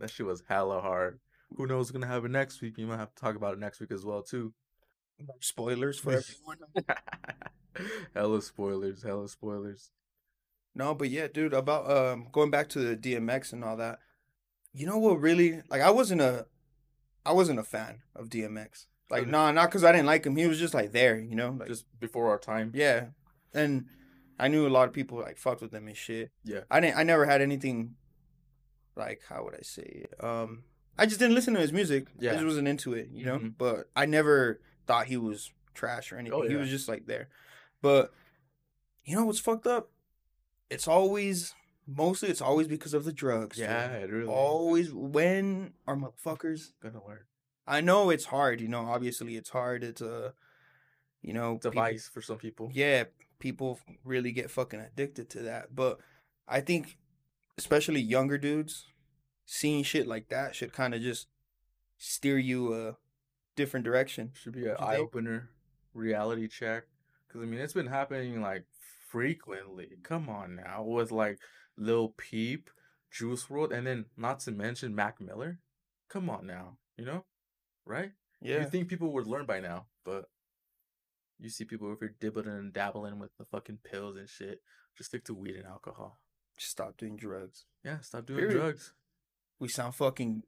That 0.00 0.10
shit 0.10 0.26
was 0.26 0.42
hella 0.48 0.80
hard. 0.80 1.20
Who 1.56 1.66
knows 1.66 1.78
what's 1.78 1.90
gonna 1.92 2.06
happen 2.06 2.32
next 2.32 2.60
week? 2.60 2.76
You 2.76 2.86
might 2.86 2.98
have 2.98 3.14
to 3.14 3.20
talk 3.20 3.36
about 3.36 3.54
it 3.54 3.58
next 3.60 3.80
week 3.80 3.90
as 3.92 4.04
well 4.04 4.22
too. 4.22 4.52
Spoilers 5.40 5.98
for 5.98 6.12
everyone. 6.18 6.58
hella 8.14 8.42
spoilers, 8.42 9.02
hella 9.02 9.28
spoilers. 9.28 9.90
No, 10.74 10.94
but 10.94 11.10
yeah, 11.10 11.26
dude, 11.28 11.54
about 11.54 11.90
um 11.90 12.28
going 12.32 12.50
back 12.50 12.68
to 12.70 12.78
the 12.80 12.96
DMX 12.96 13.52
and 13.52 13.64
all 13.64 13.76
that. 13.76 13.98
You 14.72 14.86
know 14.86 14.98
what 14.98 15.20
really 15.20 15.62
like 15.70 15.80
I 15.82 15.90
wasn't 15.90 16.20
a 16.20 16.46
I 17.26 17.32
wasn't 17.32 17.58
a 17.58 17.64
fan 17.64 18.02
of 18.14 18.28
DMX. 18.28 18.86
Like 19.10 19.22
Okay. 19.22 19.30
nah, 19.30 19.50
not 19.52 19.70
cuz 19.70 19.82
I 19.84 19.92
didn't 19.92 20.06
like 20.06 20.24
him. 20.24 20.36
He 20.36 20.46
was 20.46 20.58
just 20.58 20.74
like 20.74 20.92
there, 20.92 21.18
you 21.18 21.34
know? 21.34 21.50
Like 21.58 21.68
Just 21.68 21.86
before 21.98 22.28
our 22.30 22.38
time. 22.38 22.72
yeah. 22.74 23.08
And 23.54 23.86
I 24.38 24.48
knew 24.48 24.66
a 24.66 24.68
lot 24.68 24.86
of 24.86 24.94
people 24.94 25.18
like 25.18 25.36
fucked 25.38 25.62
with 25.62 25.74
him 25.74 25.88
and 25.88 25.96
shit. 25.96 26.30
Yeah. 26.44 26.60
I 26.70 26.80
didn't 26.80 26.96
I 26.98 27.02
never 27.02 27.24
had 27.26 27.40
anything 27.40 27.96
like 28.96 29.22
how 29.28 29.44
would 29.44 29.54
I 29.54 29.62
say? 29.62 30.04
it? 30.10 30.24
Um 30.24 30.64
I 30.96 31.06
just 31.06 31.18
didn't 31.20 31.34
listen 31.34 31.54
to 31.54 31.60
his 31.60 31.72
music. 31.72 32.06
I 32.10 32.24
Yeah. 32.24 32.32
just 32.34 32.44
wasn't 32.44 32.68
into 32.68 32.92
it, 32.94 33.08
you 33.10 33.24
know? 33.24 33.38
Mhm. 33.38 33.54
But 33.56 33.88
I 33.96 34.04
never 34.06 34.60
thought 34.86 35.06
he 35.06 35.16
was 35.16 35.52
trash 35.74 36.12
or 36.12 36.18
anything. 36.18 36.42
He 36.44 36.52
yeah. 36.54 36.58
was 36.60 36.70
just 36.70 36.88
like 36.88 37.06
there. 37.06 37.28
But 37.82 38.12
you 39.04 39.16
know 39.16 39.24
what's 39.24 39.38
fucked 39.40 39.66
up? 39.66 39.90
It's 40.70 40.86
always 40.88 41.54
mostly 41.86 42.28
it's 42.28 42.40
always 42.42 42.68
because 42.68 42.94
of 42.94 43.04
the 43.04 43.12
drugs. 43.12 43.56
dude. 43.56 43.66
Yeah, 43.66 43.90
it 43.92 44.10
really 44.10 44.28
Always 44.28 44.92
when 44.92 45.72
are 45.86 45.96
motherfuckers 45.96 46.72
gonna 46.82 47.04
learn. 47.06 47.24
I 47.66 47.80
know 47.80 48.10
it's 48.10 48.26
hard, 48.26 48.60
you 48.60 48.68
know, 48.68 48.86
obviously 48.86 49.36
it's 49.36 49.50
hard. 49.50 49.82
It's 49.84 50.00
a 50.00 50.34
you 51.22 51.32
know 51.32 51.58
device 51.58 52.08
people- 52.08 52.12
for 52.14 52.22
some 52.22 52.38
people. 52.38 52.70
yeah, 52.72 53.04
people 53.38 53.80
really 54.04 54.32
get 54.32 54.50
fucking 54.50 54.80
addicted 54.80 55.30
to 55.30 55.42
that. 55.42 55.74
But 55.74 56.00
I 56.46 56.60
think, 56.60 56.96
especially 57.56 58.00
younger 58.00 58.38
dudes, 58.38 58.86
seeing 59.44 59.82
shit 59.84 60.06
like 60.06 60.28
that 60.28 60.54
should 60.54 60.72
kind 60.72 60.94
of 60.94 61.00
just 61.02 61.28
steer 61.96 62.38
you 62.38 62.74
a 62.74 62.96
different 63.56 63.84
direction. 63.84 64.32
Should 64.34 64.52
be 64.52 64.66
an 64.66 64.76
eye 64.78 64.96
opener, 64.96 65.50
reality 65.94 66.48
check. 66.48 66.84
Because 67.26 67.42
I 67.42 67.46
mean, 67.46 67.60
it's 67.60 67.72
been 67.74 67.86
happening 67.88 68.40
like 68.40 68.64
frequently. 69.08 69.88
Come 70.02 70.28
on 70.28 70.56
now, 70.56 70.82
with 70.82 71.10
like 71.10 71.38
Lil 71.76 72.14
Peep, 72.16 72.70
Juice 73.10 73.44
WRLD, 73.46 73.72
and 73.72 73.86
then 73.86 74.04
not 74.16 74.40
to 74.40 74.50
mention 74.52 74.94
Mac 74.94 75.20
Miller. 75.20 75.60
Come 76.08 76.30
on 76.30 76.46
now, 76.46 76.78
you 76.96 77.04
know, 77.04 77.24
right? 77.84 78.12
Yeah, 78.40 78.60
You 78.60 78.66
think 78.66 78.88
people 78.88 79.12
would 79.12 79.26
learn 79.26 79.46
by 79.46 79.60
now, 79.60 79.86
but 80.04 80.26
you 81.38 81.50
see 81.50 81.64
people 81.64 81.88
over 81.88 81.98
you're 82.02 82.14
dibbling 82.20 82.46
and 82.48 82.72
dabbling 82.72 83.18
with 83.18 83.30
the 83.38 83.44
fucking 83.44 83.78
pills 83.84 84.16
and 84.16 84.28
shit. 84.28 84.60
Just 84.96 85.10
stick 85.10 85.24
to 85.26 85.34
weed 85.34 85.56
and 85.56 85.66
alcohol. 85.66 86.18
just 86.56 86.70
stop 86.72 86.96
doing 86.96 87.16
drugs. 87.16 87.66
Yeah, 87.84 88.00
stop 88.00 88.26
doing 88.26 88.40
Period. 88.40 88.56
drugs. 88.56 88.92
We 89.60 89.68
sound 89.68 89.94
fucking 89.94 90.42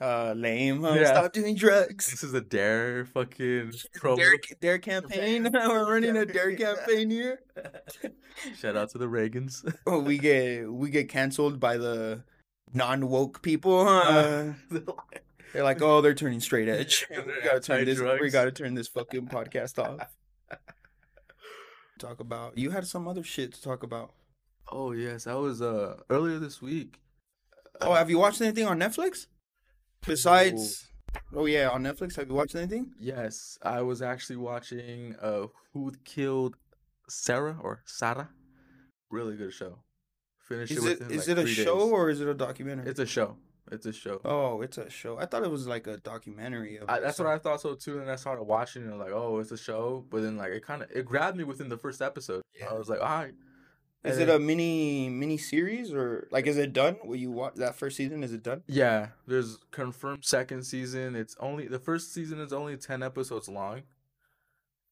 uh, 0.00 0.34
lame. 0.36 0.82
Huh? 0.82 0.94
Yeah. 0.94 1.06
Stop 1.06 1.32
doing 1.32 1.54
drugs. 1.54 2.10
This 2.10 2.22
is 2.22 2.34
a 2.34 2.40
dare 2.40 3.06
fucking 3.06 3.72
promo. 3.98 4.16
Dare, 4.16 4.36
dare 4.60 4.78
campaign. 4.78 5.48
We're 5.54 5.90
running 5.90 6.16
a 6.16 6.26
dare 6.26 6.54
campaign 6.56 7.10
here. 7.10 7.40
Shout 8.58 8.76
out 8.76 8.90
to 8.90 8.98
the 8.98 9.06
Reagans. 9.06 9.64
Oh, 9.86 10.00
we 10.00 10.18
get 10.18 10.70
we 10.70 10.90
get 10.90 11.08
canceled 11.08 11.58
by 11.58 11.78
the 11.78 12.22
non 12.72 13.08
woke 13.08 13.42
people. 13.42 13.84
Huh? 13.84 14.52
They're 15.52 15.64
like, 15.64 15.80
oh, 15.80 16.02
they're 16.02 16.14
turning 16.14 16.40
straight 16.40 16.68
edge. 16.68 17.06
we 17.10 17.16
gotta 17.42 17.60
turn 17.60 17.84
this. 17.84 18.00
We 18.20 18.30
gotta 18.30 18.52
turn 18.52 18.74
this 18.74 18.88
fucking 18.88 19.28
podcast 19.28 19.78
off. 19.78 20.12
Talk 21.98 22.20
about. 22.20 22.58
You 22.58 22.70
had 22.70 22.86
some 22.86 23.08
other 23.08 23.22
shit 23.22 23.54
to 23.54 23.62
talk 23.62 23.82
about. 23.82 24.12
Oh 24.70 24.92
yes, 24.92 25.24
that 25.24 25.38
was 25.38 25.62
uh 25.62 25.96
earlier 26.10 26.38
this 26.38 26.60
week. 26.60 27.00
Oh, 27.80 27.94
have 27.94 28.10
you 28.10 28.18
watched 28.18 28.40
anything 28.42 28.66
on 28.66 28.78
Netflix? 28.78 29.26
Besides, 30.06 30.86
oh 31.34 31.46
yeah, 31.46 31.68
on 31.68 31.82
Netflix. 31.82 32.16
Have 32.16 32.28
you 32.28 32.34
watched 32.34 32.54
anything? 32.54 32.92
Yes, 32.98 33.58
I 33.62 33.82
was 33.82 34.02
actually 34.02 34.36
watching 34.36 35.16
uh 35.20 35.46
Who 35.72 35.92
Killed 36.04 36.56
Sarah 37.08 37.56
or 37.62 37.82
Sarah. 37.86 38.30
Really 39.10 39.36
good 39.36 39.52
show. 39.52 39.78
Finished 40.48 40.72
Is 40.72 40.84
it 40.84 41.00
it 41.00 41.10
is 41.10 41.28
like 41.28 41.38
it 41.38 41.44
a 41.44 41.46
show 41.46 41.80
days. 41.80 41.92
or 41.92 42.10
is 42.10 42.20
it 42.20 42.28
a 42.28 42.34
documentary? 42.34 42.88
It's 42.88 43.00
a 43.00 43.06
show. 43.06 43.36
It's 43.72 43.84
a 43.84 43.92
show. 43.92 44.20
oh, 44.24 44.62
it's 44.62 44.78
a 44.78 44.88
show. 44.88 45.18
I 45.18 45.26
thought 45.26 45.42
it 45.42 45.50
was 45.50 45.66
like 45.66 45.88
a 45.88 45.96
documentary. 45.96 46.76
Of 46.76 46.88
I, 46.88 47.00
that's 47.00 47.18
what 47.18 47.26
I 47.26 47.38
thought 47.38 47.60
so 47.60 47.74
too. 47.74 47.98
And 47.98 48.08
I 48.08 48.14
started 48.14 48.44
watching 48.44 48.88
it, 48.88 48.94
like, 48.94 49.10
oh, 49.10 49.40
it's 49.40 49.50
a 49.50 49.58
show. 49.58 50.04
But 50.08 50.22
then, 50.22 50.36
like, 50.36 50.52
it 50.52 50.64
kind 50.64 50.82
of 50.82 50.90
it 50.94 51.04
grabbed 51.04 51.36
me 51.36 51.42
within 51.42 51.68
the 51.68 51.76
first 51.76 52.00
episode. 52.00 52.42
Yeah. 52.54 52.66
I 52.70 52.74
was 52.74 52.88
like, 52.88 53.00
all 53.00 53.06
right. 53.06 53.34
Is 54.04 54.18
it 54.18 54.28
a 54.28 54.38
mini 54.38 55.08
mini 55.08 55.36
series 55.36 55.92
or 55.92 56.28
like 56.30 56.46
is 56.46 56.56
it 56.56 56.72
done? 56.72 56.96
Will 57.04 57.16
you 57.16 57.30
watch 57.30 57.54
that 57.56 57.74
first 57.74 57.96
season? 57.96 58.22
Is 58.22 58.32
it 58.32 58.42
done? 58.42 58.62
Yeah, 58.68 59.08
there's 59.26 59.58
confirmed 59.72 60.24
second 60.24 60.62
season. 60.64 61.16
It's 61.16 61.36
only 61.40 61.66
the 61.66 61.80
first 61.80 62.14
season 62.14 62.40
is 62.40 62.52
only 62.52 62.76
ten 62.76 63.02
episodes 63.02 63.48
long. 63.48 63.82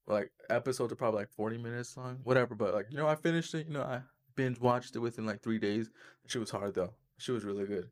Like 0.07 0.33
episodes 0.51 0.93
are 0.93 0.97
probably 0.97 1.21
like 1.21 1.31
forty 1.31 1.59
minutes 1.59 1.97
long, 1.97 2.19
whatever. 2.25 2.55
But 2.55 2.75
like 2.75 2.87
you 2.91 2.97
know, 2.97 3.07
I 3.07 3.15
finished 3.15 3.55
it. 3.55 3.67
You 3.69 3.75
know, 3.75 3.83
I 3.83 4.01
binge 4.35 4.59
watched 4.59 4.97
it 4.97 4.99
within 4.99 5.27
like 5.27 5.43
three 5.43 5.59
days. 5.59 5.91
She 6.27 6.39
was 6.39 6.51
hard 6.51 6.75
though. 6.75 6.95
She 7.19 7.31
was 7.31 7.45
really 7.45 7.67
good. 7.67 7.91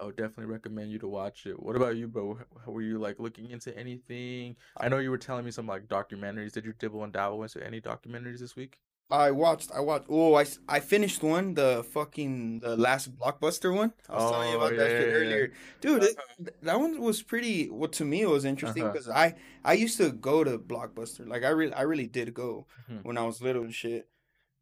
I 0.00 0.04
would 0.04 0.16
definitely 0.16 0.46
recommend 0.46 0.90
you 0.90 0.98
to 1.00 1.08
watch 1.08 1.46
it. 1.46 1.62
What 1.62 1.76
about 1.76 1.96
you, 1.96 2.08
bro? 2.08 2.38
Were 2.66 2.82
you 2.82 2.98
like 2.98 3.20
looking 3.20 3.50
into 3.50 3.76
anything? 3.78 4.56
I 4.76 4.88
know 4.88 4.98
you 4.98 5.10
were 5.10 5.18
telling 5.18 5.44
me 5.44 5.50
some 5.50 5.66
like 5.66 5.88
documentaries. 5.88 6.52
Did 6.52 6.64
you 6.64 6.72
dibble 6.78 7.04
and 7.04 7.12
dabble 7.12 7.42
into 7.42 7.64
any 7.64 7.80
documentaries 7.80 8.40
this 8.40 8.56
week? 8.56 8.78
I 9.10 9.30
watched. 9.32 9.70
I 9.74 9.80
watched. 9.80 10.06
Oh, 10.08 10.34
I, 10.36 10.46
I 10.68 10.80
finished 10.80 11.22
one. 11.22 11.54
The 11.54 11.84
fucking 11.92 12.60
the 12.60 12.76
last 12.76 13.16
blockbuster 13.18 13.74
one. 13.74 13.92
I 14.08 14.14
was 14.14 14.30
telling 14.30 14.50
you 14.50 14.54
Oh, 14.56 14.60
about 14.60 14.76
that 14.76 14.90
yeah, 14.90 14.98
shit 14.98 15.08
yeah, 15.08 15.14
yeah. 15.14 15.20
earlier, 15.20 15.52
dude. 15.80 16.02
It, 16.04 16.16
that 16.62 16.78
one 16.78 17.00
was 17.00 17.22
pretty. 17.22 17.68
Well, 17.70 17.88
to 17.90 18.04
me, 18.04 18.22
it 18.22 18.28
was 18.28 18.44
interesting 18.44 18.84
Uh-huh. 18.84 18.92
because 18.92 19.08
I 19.08 19.34
I 19.64 19.72
used 19.74 19.96
to 19.98 20.12
go 20.12 20.44
to 20.44 20.58
blockbuster. 20.58 21.26
Like 21.26 21.42
I 21.44 21.48
really 21.48 21.72
I 21.74 21.82
really 21.82 22.06
did 22.06 22.32
go 22.34 22.66
Mhm. 22.90 23.04
when 23.04 23.18
I 23.18 23.24
was 23.24 23.42
little 23.42 23.62
and 23.62 23.74
shit. 23.74 24.08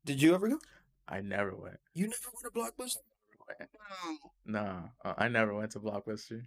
Did 0.05 0.23
you 0.23 0.35
ever 0.35 0.49
go? 0.49 0.59
I 1.07 1.21
never 1.21 1.55
went. 1.55 1.79
You 1.95 2.05
never 2.09 2.29
went 2.33 2.45
to 2.45 2.51
blockbuster? 2.61 3.05
No. 4.45 4.61
Nah, 4.63 4.83
uh, 5.05 5.15
I 5.19 5.29
never 5.29 5.55
went 5.55 5.71
to 5.73 5.81
Blockbuster. 5.81 6.43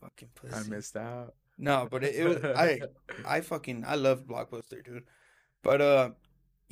Fucking 0.00 0.28
pussy. 0.34 0.54
I 0.54 0.62
missed 0.68 0.96
out. 0.96 1.34
No, 1.58 1.88
but 1.90 2.02
it, 2.04 2.14
it 2.16 2.24
was 2.26 2.44
I 2.56 2.80
I 3.26 3.40
fucking 3.40 3.84
I 3.86 3.94
love 3.96 4.24
Blockbuster, 4.26 4.84
dude. 4.84 5.04
But 5.62 5.80
uh, 5.80 6.10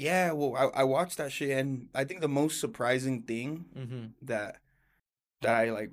yeah. 0.01 0.33
Well, 0.33 0.55
I 0.57 0.81
I 0.81 0.85
watched 0.85 1.19
that 1.19 1.33
shit, 1.33 1.51
and 1.51 1.89
I 1.95 2.05
think 2.05 2.21
the 2.21 2.29
most 2.29 2.61
surprising 2.61 3.23
thing 3.23 3.67
hmm 3.75 4.07
that 4.23 4.57
that 5.43 5.55
I 5.55 5.71
like 5.71 5.91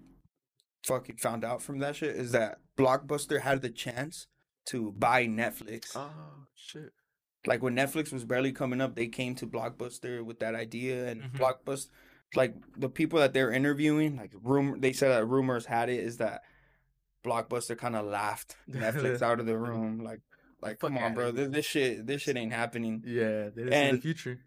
fucking 0.85 1.17
found 1.17 1.43
out 1.43 1.61
from 1.61 1.79
that 1.79 1.95
shit 1.95 2.15
is 2.15 2.31
that 2.31 2.59
Blockbuster 2.77 3.41
had 3.41 3.61
the 3.61 3.69
chance 3.69 4.27
to 4.67 4.91
buy 4.91 5.25
Netflix. 5.27 5.91
Oh 5.95 6.47
shit. 6.55 6.91
Like 7.45 7.61
when 7.63 7.75
Netflix 7.75 8.11
was 8.11 8.25
barely 8.25 8.51
coming 8.51 8.81
up, 8.81 8.95
they 8.95 9.07
came 9.07 9.35
to 9.35 9.47
Blockbuster 9.47 10.23
with 10.23 10.39
that 10.39 10.55
idea, 10.55 11.07
and 11.07 11.21
Mhm. 11.23 11.31
Blockbuster, 11.37 11.89
like 12.35 12.55
the 12.77 12.89
people 12.89 13.19
that 13.19 13.33
they're 13.33 13.51
interviewing, 13.51 14.17
like 14.17 14.33
rumor, 14.43 14.77
they 14.77 14.91
said 14.93 15.09
that 15.09 15.25
rumors 15.25 15.65
had 15.65 15.89
it 15.89 15.99
is 16.03 16.17
that 16.17 16.41
Blockbuster 17.25 17.77
kind 17.77 17.95
of 17.95 18.05
laughed 18.05 18.55
Netflix 18.69 19.21
out 19.21 19.39
of 19.39 19.45
the 19.45 19.57
room, 19.57 19.99
like, 20.03 20.21
like 20.61 20.79
come 20.79 20.97
on, 20.97 21.13
bro, 21.13 21.31
this, 21.31 21.49
this 21.49 21.65
shit, 21.65 22.07
this 22.07 22.21
shit 22.23 22.37
ain't 22.37 22.53
happening. 22.53 23.03
Yeah, 23.05 23.49
they 23.55 23.63
see 23.65 23.71
And- 23.73 23.97
the 23.97 24.01
future. 24.01 24.39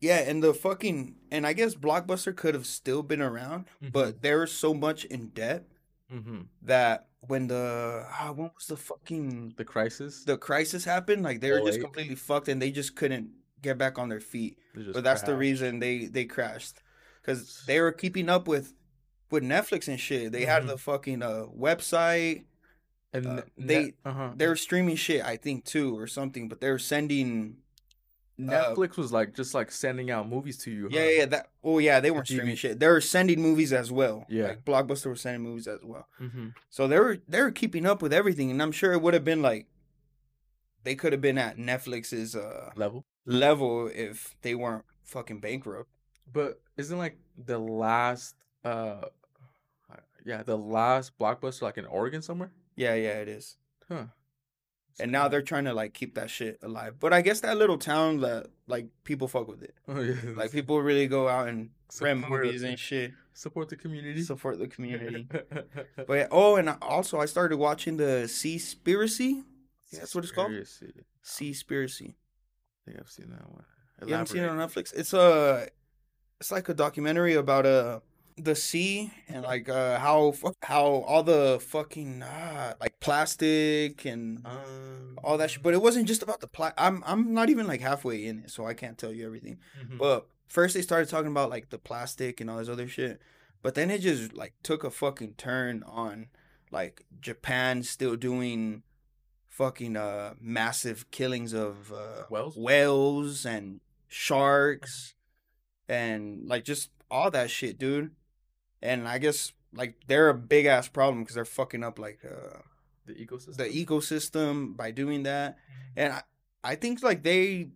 Yeah, 0.00 0.20
and 0.20 0.42
the 0.42 0.54
fucking 0.54 1.16
and 1.30 1.46
I 1.46 1.52
guess 1.52 1.74
Blockbuster 1.74 2.34
could 2.34 2.54
have 2.54 2.64
still 2.64 3.02
been 3.02 3.20
around, 3.20 3.66
but 3.92 4.22
there 4.22 4.38
was 4.38 4.50
so 4.52 4.72
much 4.72 5.04
in 5.04 5.28
debt 5.28 5.64
hmm 6.10 6.40
that 6.62 7.06
when 7.26 7.48
the 7.48 8.06
ah, 8.08 8.32
when 8.34 8.50
was 8.54 8.66
the 8.66 8.76
fucking 8.78 9.54
the 9.58 9.64
crisis. 9.64 10.24
the 10.24 10.38
crisis 10.38 10.84
happened, 10.84 11.22
like 11.22 11.40
they 11.40 11.50
were 11.50 11.60
just 11.60 11.78
08. 11.78 11.82
completely 11.82 12.14
fucked 12.14 12.48
and 12.48 12.62
they 12.62 12.70
just 12.70 12.96
couldn't 12.96 13.30
get 13.60 13.76
back 13.76 13.98
on 13.98 14.08
their 14.08 14.20
feet. 14.20 14.58
But 14.74 15.04
that's 15.04 15.22
the 15.22 15.36
reason 15.36 15.80
they 15.80 16.06
they 16.06 16.24
crashed 16.24 16.80
because 17.20 17.62
they 17.66 17.78
were 17.80 17.92
keeping 17.92 18.30
up 18.30 18.48
with 18.48 18.72
with 19.30 19.42
Netflix 19.42 19.86
and 19.86 20.00
shit. 20.00 20.32
They 20.32 20.46
had 20.46 20.62
Mhm. 20.62 20.68
the 20.68 20.78
fucking 20.78 21.22
uh 21.22 21.44
website. 21.54 22.44
And 23.12 23.26
uh, 23.26 23.42
they- 23.58 23.94
uh-huh. 24.04 24.30
They 24.36 24.46
were 24.46 24.56
streaming 24.56 24.96
shit, 24.96 25.24
I 25.24 25.36
think 25.36 25.64
too, 25.64 25.98
or 25.98 26.06
something. 26.06 26.48
But 26.48 26.60
they're 26.60 26.78
sending. 26.78 27.56
uh, 28.38 28.42
Netflix 28.42 28.96
was 28.96 29.12
like 29.12 29.34
just 29.34 29.52
like 29.52 29.70
sending 29.72 30.10
out 30.10 30.28
movies 30.28 30.56
to 30.58 30.70
you. 30.70 30.88
Yeah, 30.90 31.00
huh? 31.00 31.06
yeah, 31.06 31.18
yeah, 31.18 31.26
that. 31.26 31.46
Oh 31.64 31.78
yeah, 31.78 32.00
they 32.00 32.10
weren't 32.10 32.26
TV. 32.26 32.34
streaming 32.36 32.56
shit. 32.56 32.78
They 32.80 32.86
were 32.88 33.00
sending 33.00 33.42
movies 33.42 33.72
as 33.72 33.90
well. 33.92 34.24
Yeah. 34.28 34.48
like 34.48 34.64
Blockbuster 34.64 35.10
was 35.10 35.20
sending 35.20 35.42
movies 35.42 35.66
as 35.66 35.80
well. 35.82 36.06
Mm-hmm. 36.20 36.48
So 36.70 36.86
they 36.88 36.98
were 36.98 37.18
they 37.28 37.42
were 37.42 37.50
keeping 37.50 37.84
up 37.84 38.00
with 38.00 38.12
everything, 38.12 38.50
and 38.50 38.62
I'm 38.62 38.72
sure 38.72 38.92
it 38.92 39.02
would 39.02 39.14
have 39.14 39.24
been 39.24 39.42
like 39.42 39.66
they 40.84 40.94
could 40.94 41.12
have 41.12 41.20
been 41.20 41.36
at 41.36 41.58
Netflix's 41.58 42.34
uh 42.34 42.70
Level. 42.76 43.04
level 43.26 43.90
if 43.92 44.34
they 44.42 44.54
weren't 44.54 44.84
fucking 45.04 45.40
bankrupt. 45.40 45.90
But 46.32 46.60
isn't 46.78 46.96
like 46.96 47.18
the 47.36 47.58
last 47.58 48.36
uh 48.64 49.02
yeah, 50.24 50.42
the 50.42 50.56
last 50.56 51.18
blockbuster 51.18 51.62
like 51.62 51.76
in 51.78 51.84
Oregon 51.86 52.22
somewhere? 52.22 52.52
Yeah, 52.80 52.94
yeah, 52.94 53.16
it 53.24 53.28
is. 53.28 53.56
Huh. 53.88 54.04
And 54.98 55.10
now 55.12 55.28
they're 55.28 55.42
trying 55.52 55.64
to 55.64 55.74
like 55.74 55.92
keep 56.00 56.14
that 56.14 56.28
shit 56.30 56.58
alive. 56.62 56.94
But 56.98 57.12
I 57.12 57.20
guess 57.26 57.40
that 57.40 57.56
little 57.56 57.78
town 57.78 58.20
that 58.20 58.46
like 58.66 58.86
people 59.04 59.28
fuck 59.28 59.48
with 59.48 59.62
it. 59.62 59.74
Oh 59.88 60.00
yeah. 60.00 60.14
Like 60.36 60.50
people 60.52 60.80
really 60.90 61.06
go 61.06 61.28
out 61.28 61.48
and 61.48 61.70
rent 62.00 62.20
Support- 62.22 62.44
movies 62.44 62.62
and 62.62 62.78
shit, 62.78 63.12
support 63.34 63.68
the 63.68 63.76
community. 63.76 64.22
support 64.22 64.58
the 64.58 64.68
community. 64.68 65.28
But 66.08 66.14
yeah, 66.20 66.28
oh, 66.30 66.56
and 66.56 66.70
I- 66.70 66.76
also 66.82 67.18
I 67.20 67.26
started 67.26 67.56
watching 67.58 67.96
the 67.96 68.12
Seaspiracy. 68.26 69.42
Yeah, 69.92 69.98
that's 70.00 70.14
what 70.14 70.24
it's 70.24 70.32
called? 70.32 70.52
Conspiracy. 70.52 71.04
Seaspiracy. 71.24 72.10
I 72.14 72.80
think 72.86 72.96
I've 73.00 73.10
seen 73.10 73.30
that 73.30 73.48
one. 73.50 73.64
You 74.06 74.12
haven't 74.14 74.28
seen 74.28 74.42
it 74.42 74.48
on 74.48 74.56
Netflix? 74.58 74.94
It's 74.94 75.12
a, 75.12 75.68
it's 76.40 76.50
like 76.50 76.68
a 76.70 76.74
documentary 76.74 77.34
about 77.34 77.66
uh 77.66 78.00
the 78.36 78.54
sea 78.54 79.12
and 79.28 79.42
like 79.42 79.68
uh 79.68 79.98
how 79.98 80.34
how 80.62 80.84
all 81.06 81.22
the 81.22 81.58
fucking 81.68 82.22
uh, 82.22 82.74
like 82.80 82.98
plastic 83.00 84.04
and 84.04 84.44
Um, 84.46 85.18
all 85.22 85.36
that 85.38 85.50
shit. 85.50 85.62
But 85.62 85.74
it 85.74 85.82
wasn't 85.82 86.06
just 86.08 86.22
about 86.22 86.40
the 86.40 86.46
pla. 86.48 86.72
I'm 86.78 87.02
I'm 87.06 87.34
not 87.34 87.50
even 87.50 87.66
like 87.66 87.80
halfway 87.80 88.24
in 88.26 88.40
it, 88.40 88.50
so 88.50 88.66
I 88.66 88.74
can't 88.74 88.96
tell 88.98 89.12
you 89.12 89.26
everything. 89.26 89.58
mhm. 89.82 89.98
But 89.98 90.26
first 90.48 90.74
they 90.74 90.82
started 90.82 91.08
talking 91.08 91.30
about 91.30 91.50
like 91.50 91.70
the 91.70 91.78
plastic 91.78 92.40
and 92.40 92.50
all 92.50 92.58
this 92.58 92.68
other 92.68 92.88
shit, 92.88 93.20
but 93.62 93.74
then 93.74 93.90
it 93.90 94.00
just 94.00 94.32
like 94.32 94.54
took 94.62 94.84
a 94.84 94.90
fucking 94.90 95.34
turn 95.34 95.82
on 95.84 96.28
like 96.70 97.04
Japan 97.20 97.82
still 97.82 98.16
doing 98.16 98.82
fucking 99.48 99.96
uh 99.96 100.34
massive 100.40 101.10
killings 101.10 101.52
of 101.52 101.92
uh 101.92 102.24
Whales? 102.30 102.56
whales 102.56 103.44
and 103.44 103.80
sharks 104.08 105.14
and 105.88 106.46
like 106.48 106.64
just 106.64 106.90
all 107.10 107.30
that 107.30 107.50
shit, 107.50 107.78
dude. 107.78 108.12
And 108.82 109.06
I 109.06 109.18
guess 109.18 109.52
like 109.72 109.96
they're 110.06 110.28
a 110.28 110.34
big 110.34 110.66
ass 110.66 110.88
problem 110.88 111.22
because 111.22 111.34
they're 111.34 111.44
fucking 111.44 111.84
up 111.84 111.98
like 111.98 112.20
uh 112.24 112.58
the 113.06 113.14
ecosystem. 113.14 113.56
the 113.56 113.86
ecosystem 113.86 114.76
by 114.76 114.90
doing 114.90 115.24
that. 115.24 115.58
And 115.96 116.12
I, 116.12 116.22
I 116.62 116.74
think 116.74 117.02
like 117.02 117.22
they 117.22 117.68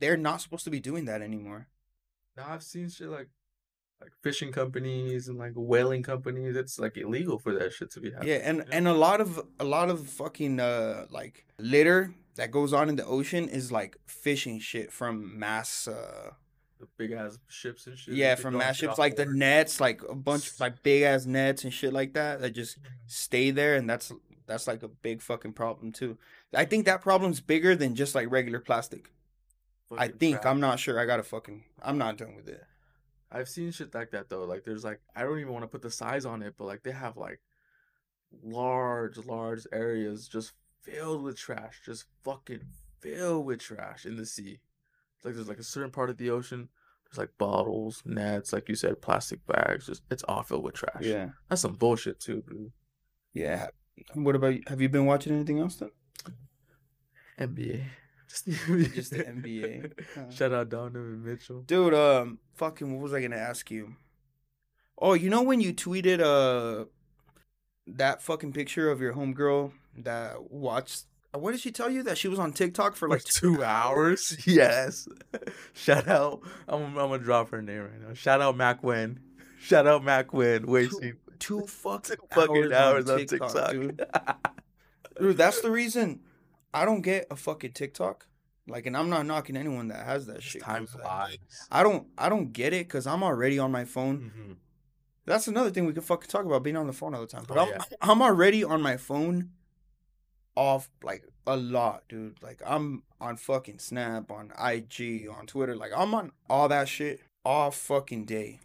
they're 0.00 0.16
not 0.16 0.40
supposed 0.40 0.64
to 0.64 0.70
be 0.70 0.80
doing 0.80 1.04
that 1.06 1.22
anymore. 1.22 1.68
Now 2.36 2.46
I've 2.48 2.62
seen 2.62 2.88
shit 2.88 3.08
like 3.08 3.28
like 4.00 4.12
fishing 4.22 4.52
companies 4.52 5.28
and 5.28 5.38
like 5.38 5.52
whaling 5.54 6.02
companies. 6.02 6.56
It's 6.56 6.78
like 6.78 6.96
illegal 6.96 7.38
for 7.38 7.54
that 7.54 7.72
shit 7.72 7.90
to 7.92 8.00
be 8.00 8.10
happening. 8.10 8.28
Yeah, 8.34 8.40
and 8.48 8.64
and 8.70 8.88
a 8.88 8.92
lot 8.94 9.20
of 9.20 9.40
a 9.58 9.64
lot 9.64 9.88
of 9.90 10.08
fucking 10.08 10.60
uh 10.60 11.06
like 11.10 11.46
litter 11.58 12.14
that 12.36 12.50
goes 12.50 12.72
on 12.72 12.88
in 12.88 12.96
the 12.96 13.06
ocean 13.06 13.48
is 13.48 13.70
like 13.70 13.96
fishing 14.06 14.58
shit 14.58 14.92
from 14.92 15.38
mass 15.38 15.86
uh 15.88 16.30
the 16.80 16.86
big 16.96 17.12
ass 17.12 17.38
ships 17.48 17.86
and 17.86 17.96
shit. 17.96 18.14
yeah 18.14 18.34
from 18.34 18.58
mass 18.58 18.76
ships 18.76 18.98
like 18.98 19.16
the 19.16 19.26
nets 19.26 19.80
like 19.80 20.02
a 20.08 20.14
bunch 20.14 20.50
of 20.50 20.60
like 20.60 20.82
big 20.82 21.02
ass 21.02 21.24
nets 21.24 21.64
and 21.64 21.72
shit 21.72 21.92
like 21.92 22.14
that 22.14 22.40
that 22.40 22.50
just 22.50 22.78
mm-hmm. 22.78 22.88
stay 23.06 23.50
there 23.50 23.76
and 23.76 23.88
that's 23.88 24.12
that's 24.46 24.66
like 24.66 24.82
a 24.82 24.88
big 24.88 25.22
fucking 25.22 25.52
problem 25.52 25.92
too. 25.92 26.18
I 26.54 26.64
think 26.64 26.84
that 26.86 27.02
problem's 27.02 27.40
bigger 27.40 27.74
than 27.74 27.94
just 27.94 28.14
like 28.14 28.30
regular 28.30 28.60
plastic. 28.60 29.10
I 29.96 30.08
think. 30.08 30.44
I'm 30.44 30.60
not 30.60 30.80
sure. 30.80 30.98
I 30.98 31.06
gotta 31.06 31.22
fucking 31.22 31.64
I'm 31.82 31.98
not 31.98 32.18
done 32.18 32.34
with 32.36 32.48
it. 32.48 32.62
I've 33.30 33.48
seen 33.48 33.70
shit 33.70 33.94
like 33.94 34.10
that 34.10 34.28
though. 34.28 34.44
Like 34.44 34.64
there's 34.64 34.84
like 34.84 35.00
I 35.14 35.22
don't 35.22 35.38
even 35.38 35.52
want 35.52 35.64
to 35.64 35.68
put 35.68 35.82
the 35.82 35.90
size 35.90 36.24
on 36.24 36.42
it, 36.42 36.54
but 36.56 36.64
like 36.64 36.82
they 36.82 36.92
have 36.92 37.16
like 37.16 37.40
large, 38.42 39.18
large 39.18 39.66
areas 39.72 40.28
just 40.28 40.52
filled 40.82 41.22
with 41.22 41.36
trash, 41.36 41.80
just 41.84 42.04
fucking 42.22 42.60
filled 43.00 43.46
with 43.46 43.60
trash 43.60 44.04
in 44.04 44.16
the 44.16 44.26
sea. 44.26 44.60
Like 45.24 45.34
there's 45.34 45.48
like 45.48 45.58
a 45.58 45.64
certain 45.64 45.90
part 45.90 46.10
of 46.10 46.18
the 46.18 46.30
ocean. 46.30 46.68
There's 47.06 47.18
like 47.18 47.36
bottles, 47.38 48.02
nets, 48.04 48.52
like 48.52 48.68
you 48.68 48.74
said, 48.74 49.00
plastic 49.00 49.46
bags. 49.46 49.86
Just 49.86 50.02
it's 50.10 50.22
all 50.24 50.42
filled 50.42 50.64
with 50.64 50.74
trash. 50.74 51.02
Yeah, 51.02 51.30
that's 51.48 51.62
some 51.62 51.74
bullshit 51.74 52.20
too, 52.20 52.42
dude. 52.48 52.72
yeah. 53.32 53.68
What 54.14 54.34
about 54.34 54.54
you? 54.54 54.62
Have 54.66 54.80
you 54.80 54.88
been 54.88 55.06
watching 55.06 55.32
anything 55.32 55.60
else 55.60 55.76
then? 55.76 55.90
NBA, 57.38 57.84
just 58.28 58.44
the 58.46 58.90
Just 58.94 59.10
the 59.12 59.24
NBA. 59.24 59.92
Huh. 60.14 60.30
Shout 60.30 60.52
out 60.52 60.68
Donovan 60.68 61.24
Mitchell. 61.24 61.62
Dude, 61.62 61.94
um, 61.94 62.38
fucking, 62.54 62.92
what 62.92 63.02
was 63.02 63.12
I 63.12 63.22
gonna 63.22 63.36
ask 63.36 63.70
you? 63.70 63.94
Oh, 64.98 65.14
you 65.14 65.30
know 65.30 65.42
when 65.42 65.60
you 65.60 65.72
tweeted 65.72 66.20
uh 66.20 66.86
that 67.86 68.22
fucking 68.22 68.52
picture 68.52 68.90
of 68.90 69.00
your 69.00 69.14
homegirl 69.14 69.72
that 69.98 70.50
watched? 70.50 71.04
What 71.34 71.52
did 71.52 71.60
she 71.60 71.70
tell 71.72 71.90
you 71.90 72.02
that 72.04 72.16
she 72.18 72.28
was 72.28 72.38
on 72.38 72.52
TikTok 72.52 72.96
for 72.96 73.08
like, 73.08 73.18
like 73.18 73.24
two 73.24 73.62
hours. 73.64 74.36
Yes. 74.46 75.08
Shout 75.72 76.06
out. 76.08 76.40
I'm, 76.68 76.84
I'm 76.84 76.94
gonna 76.94 77.18
drop 77.18 77.50
her 77.50 77.60
name 77.62 77.82
right 77.82 78.00
now. 78.08 78.14
Shout 78.14 78.40
out 78.40 78.56
Mac 78.56 78.82
Wen. 78.82 79.20
Shout 79.60 79.86
out 79.86 80.04
Mac 80.04 80.32
Wen. 80.32 80.66
Wasting 80.66 81.14
two 81.38 81.60
fucking 81.66 82.16
fucking 82.32 82.72
hours 82.72 83.08
on 83.10 83.18
TikTok, 83.18 83.52
TikTok. 83.52 83.70
dude. 83.72 84.06
Dude, 85.20 85.36
that's 85.36 85.60
the 85.60 85.70
reason 85.70 86.20
I 86.72 86.84
don't 86.84 87.00
get 87.02 87.26
a 87.30 87.36
fucking 87.36 87.72
TikTok. 87.72 88.26
Like, 88.66 88.86
and 88.86 88.96
I'm 88.96 89.10
not 89.10 89.26
knocking 89.26 89.56
anyone 89.56 89.88
that 89.88 90.06
has 90.06 90.26
that 90.26 90.42
shit. 90.42 90.62
Time 90.62 90.86
flies. 90.86 91.36
I 91.70 91.82
don't, 91.82 92.06
I 92.16 92.28
don't 92.30 92.52
get 92.52 92.72
it 92.72 92.86
because 92.86 93.06
I'm 93.06 93.22
already 93.22 93.58
on 93.58 93.70
my 93.70 93.84
phone. 93.84 94.32
Mhm. 94.34 94.56
That's 95.26 95.46
another 95.48 95.70
thing 95.70 95.84
we 95.86 95.92
could 95.92 96.04
fucking 96.04 96.28
talk 96.28 96.44
about 96.46 96.62
being 96.62 96.76
on 96.76 96.86
the 96.86 96.92
phone 96.92 97.14
all 97.14 97.20
the 97.20 97.26
time. 97.26 97.44
But 97.46 97.58
Oh, 97.58 97.62
I'm, 97.62 97.68
yeah. 97.68 97.78
I'm 98.00 98.22
already 98.22 98.64
on 98.64 98.80
my 98.82 98.96
phone 98.96 99.50
off 100.56 100.88
like 101.02 101.24
a 101.46 101.56
lot, 101.56 102.04
dude. 102.08 102.42
Like 102.42 102.60
I'm 102.66 103.02
on 103.20 103.36
fucking 103.36 103.78
Snap, 103.78 104.30
on 104.30 104.52
IG, 104.62 105.26
on 105.28 105.46
Twitter. 105.46 105.76
Like 105.76 105.92
I'm 105.96 106.14
on 106.14 106.32
all 106.48 106.68
that 106.68 106.88
shit 106.88 107.20
all 107.44 107.70
fucking 107.70 108.24
day. 108.24 108.60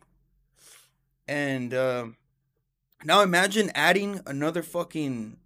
And 1.27 1.73
um 1.73 2.17
Now 3.03 3.21
imagine 3.21 3.71
adding 3.75 4.21
another 4.25 4.61
fucking 4.63 5.37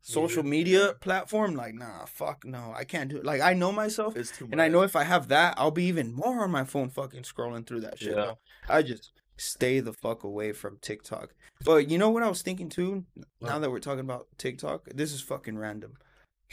social 0.00 0.42
media 0.44 0.94
platform. 1.00 1.54
Like, 1.56 1.74
nah, 1.74 2.04
fuck 2.06 2.44
no, 2.44 2.72
I 2.76 2.84
can't 2.84 3.10
do 3.10 3.16
it. 3.16 3.24
Like, 3.24 3.40
I 3.40 3.54
know 3.54 3.72
myself, 3.72 4.16
It's 4.16 4.30
too 4.30 4.44
much. 4.44 4.52
and 4.52 4.62
I 4.62 4.68
know 4.68 4.82
if 4.82 4.94
I 4.94 5.02
have 5.04 5.28
that, 5.28 5.54
I'll 5.56 5.72
be 5.72 5.84
even 5.84 6.12
more 6.12 6.44
on 6.44 6.50
my 6.52 6.64
phone, 6.64 6.90
fucking 6.90 7.22
scrolling 7.22 7.66
through 7.66 7.80
that 7.80 7.98
shit. 7.98 8.16
Yeah. 8.16 8.34
I 8.68 8.82
just 8.82 9.10
stay 9.36 9.80
the 9.80 9.92
fuck 9.92 10.24
away 10.24 10.52
from 10.52 10.78
TikTok. 10.80 11.34
But 11.64 11.88
you 11.90 11.98
know 11.98 12.10
what 12.10 12.22
I 12.22 12.28
was 12.28 12.42
thinking 12.42 12.68
too? 12.68 13.04
Now 13.40 13.58
that 13.58 13.70
we're 13.70 13.78
talking 13.80 14.00
about 14.00 14.26
TikTok, 14.38 14.88
this 14.94 15.12
is 15.12 15.20
fucking 15.20 15.58
random. 15.58 15.94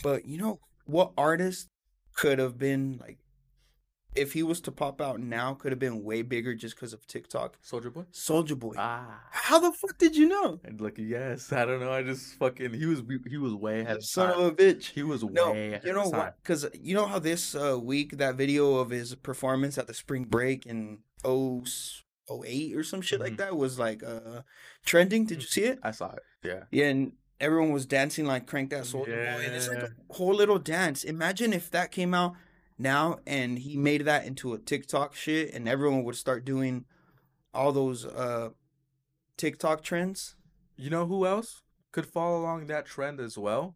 But 0.01 0.25
you 0.25 0.37
know 0.37 0.59
what 0.85 1.11
artist 1.17 1.69
could 2.13 2.39
have 2.39 2.57
been 2.57 2.97
like, 3.01 3.19
if 4.15 4.33
he 4.33 4.43
was 4.43 4.61
to 4.61 4.71
pop 4.71 5.01
out 5.01 5.19
now, 5.19 5.55
could 5.55 5.71
have 5.71 5.79
been 5.79 6.03
way 6.03 6.21
bigger 6.21 6.53
just 6.53 6.75
because 6.75 6.93
of 6.93 7.07
TikTok? 7.07 7.57
Soldier 7.61 7.89
Boy. 7.89 8.03
Soldier 8.11 8.55
Boy. 8.55 8.75
Ah. 8.77 9.21
How 9.31 9.57
the 9.57 9.71
fuck 9.71 9.97
did 9.97 10.15
you 10.15 10.27
know? 10.27 10.59
And 10.63 10.79
like 10.79 10.97
yes, 10.99 11.51
I 11.51 11.65
don't 11.65 11.79
know. 11.79 11.91
I 11.91 12.03
just 12.03 12.35
fucking 12.35 12.73
he 12.73 12.85
was 12.85 13.01
he 13.27 13.37
was 13.37 13.53
way 13.53 13.81
ahead 13.81 13.97
of 13.97 14.05
Son 14.05 14.31
time. 14.31 14.39
of 14.39 14.45
a 14.45 14.51
bitch. 14.51 14.91
he 14.91 15.01
was 15.01 15.23
No, 15.23 15.51
way 15.51 15.69
ahead 15.69 15.81
you 15.83 15.93
know 15.93 16.03
of 16.03 16.11
what? 16.11 16.37
Because 16.43 16.67
you 16.79 16.93
know 16.93 17.07
how 17.07 17.17
this 17.17 17.55
uh, 17.55 17.79
week 17.81 18.17
that 18.17 18.35
video 18.35 18.75
of 18.75 18.91
his 18.91 19.15
performance 19.15 19.77
at 19.79 19.87
the 19.87 19.93
spring 19.95 20.25
break 20.25 20.65
in 20.67 20.99
0, 21.25 21.63
08 22.29 22.75
or 22.75 22.83
some 22.83 23.01
shit 23.01 23.19
like 23.19 23.33
Mhm. 23.33 23.37
that 23.37 23.57
was 23.57 23.77
like 23.79 24.03
uh 24.03 24.41
trending. 24.85 25.25
Did 25.25 25.41
you 25.41 25.47
see 25.47 25.63
it? 25.63 25.79
I 25.83 25.91
saw 25.91 26.11
it. 26.13 26.23
Yeah. 26.43 26.63
Yeah, 26.71 26.87
and 26.89 27.13
everyone 27.39 27.71
was 27.71 27.85
dancing 27.85 28.25
like 28.25 28.45
crank 28.47 28.69
that 28.69 28.85
soldier 28.85 29.15
boy, 29.15 29.43
and 29.45 29.53
it's 29.53 29.67
like 29.67 29.83
a 29.83 29.91
whole 30.11 30.33
little 30.33 30.59
dance. 30.59 31.03
Imagine 31.03 31.53
if 31.53 31.69
that 31.71 31.91
came 31.91 32.13
out 32.13 32.35
now 32.77 33.19
and 33.27 33.59
he 33.59 33.75
made 33.77 34.05
that 34.05 34.25
into 34.25 34.53
a 34.53 34.57
TikTok 34.59 35.13
shit, 35.15 35.53
and 35.53 35.67
everyone 35.67 36.03
would 36.03 36.15
start 36.15 36.45
doing 36.45 36.85
all 37.53 37.71
those 37.71 38.05
uh 38.05 38.49
TikTok 39.37 39.83
trends. 39.83 40.35
You 40.75 40.89
know 40.89 41.05
who 41.05 41.25
else 41.25 41.61
could 41.91 42.05
follow 42.05 42.39
along 42.41 42.67
that 42.67 42.85
trend 42.85 43.19
as 43.19 43.37
well? 43.37 43.75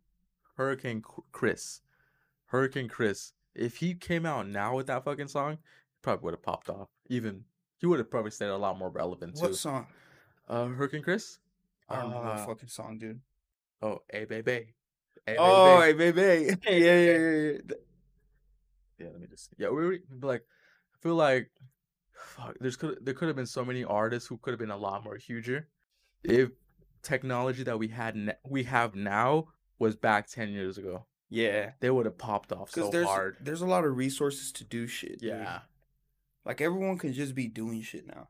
Hurricane 0.56 1.04
Chris. 1.32 1.82
Hurricane 2.48 2.88
Chris. 2.88 3.34
If 3.54 3.78
he 3.78 3.94
came 3.94 4.26
out 4.26 4.48
now 4.48 4.76
with 4.76 4.88
that 4.88 5.04
fucking 5.04 5.28
song, 5.28 5.58
probably 6.02 6.24
would 6.26 6.34
have 6.34 6.42
popped 6.44 6.70
off. 6.70 6.90
Even 7.10 7.46
he 7.78 7.86
would 7.86 8.00
have 8.00 8.10
probably 8.10 8.32
stayed 8.32 8.48
a 8.48 8.58
lot 8.58 8.78
more 8.78 8.90
relevant 8.90 9.36
too. 9.36 9.42
What 9.44 9.56
song? 9.56 9.88
Uh, 10.48 10.66
Hurricane 10.68 11.02
Chris. 11.04 11.40
I 11.90 12.02
don't 12.02 12.12
know 12.12 12.18
Uh, 12.18 12.38
the 12.42 12.46
fucking 12.46 12.70
song, 12.70 12.98
dude. 12.98 13.20
Oh, 13.82 14.00
hey 14.12 14.26
baby. 14.26 14.74
Hey 15.26 15.36
Oh, 15.40 15.80
baby. 15.94 16.22
hey, 16.22 16.56
yeah, 16.68 16.96
yeah, 17.00 17.18
yeah, 17.18 17.52
yeah. 17.52 17.76
Yeah, 19.00 19.08
let 19.12 19.20
me 19.22 19.28
just. 19.28 19.52
Yeah, 19.58 19.70
we 19.70 19.86
were 19.86 19.98
like, 20.22 20.42
I 20.96 20.98
feel 21.02 21.16
like, 21.16 21.52
fuck. 22.12 22.56
There's 22.60 22.76
could 22.76 22.98
there 23.06 23.14
could 23.14 23.28
have 23.28 23.36
been 23.36 23.46
so 23.46 23.64
many 23.64 23.84
artists 23.84 24.28
who 24.28 24.38
could 24.38 24.52
have 24.52 24.60
been 24.60 24.72
a 24.72 24.78
lot 24.78 25.04
more 25.04 25.16
huger, 25.18 25.68
if 26.24 26.50
technology 27.04 27.64
that 27.64 27.78
we 27.78 27.90
had 27.90 28.16
ne- 28.16 28.34
we 28.50 28.64
have 28.64 28.96
now 28.96 29.50
was 29.80 29.96
back 29.96 30.28
ten 30.28 30.50
years 30.50 30.78
ago. 30.78 31.06
Yeah, 31.30 31.72
They 31.82 31.90
would 31.90 32.06
have 32.06 32.18
popped 32.18 32.54
off 32.54 32.72
so 32.72 32.90
there's 32.90 33.06
hard. 33.06 33.36
there's 33.42 33.62
a 33.62 33.66
lot 33.68 33.84
of 33.84 33.98
resources 33.98 34.52
to 34.54 34.64
do 34.64 34.88
shit. 34.88 35.22
Yeah. 35.22 35.60
Like 36.48 36.62
everyone 36.62 36.98
can 36.98 37.14
just 37.14 37.36
be 37.36 37.48
doing 37.48 37.84
shit 37.84 38.08
now. 38.08 38.30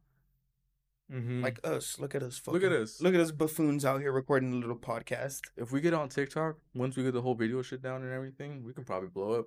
Mm-hmm. 1.09 1.41
Like, 1.41 1.59
us, 1.65 1.97
look 2.00 2.15
at 2.15 2.21
us. 2.24 2.41
Look 2.47 2.63
at 2.63 2.69
fucking- 2.71 2.83
us. 2.83 3.00
Look 3.01 3.13
at 3.13 3.21
us 3.21 3.31
buffoons 3.31 3.86
out 3.86 4.01
here 4.01 4.12
recording 4.12 4.51
a 4.51 4.55
little 4.57 4.75
podcast. 4.75 5.39
if 5.55 5.71
we 5.71 5.79
get 5.79 5.93
on 5.93 6.09
TikTok, 6.09 6.57
once 6.75 6.97
we 6.97 7.03
get 7.03 7.13
the 7.13 7.21
whole 7.21 7.36
video 7.36 7.62
shit 7.62 7.81
down 7.81 8.01
and 8.03 8.12
everything, 8.12 8.62
we 8.65 8.74
can 8.74 8.83
probably 8.83 9.07
blow 9.07 9.39
up. 9.39 9.45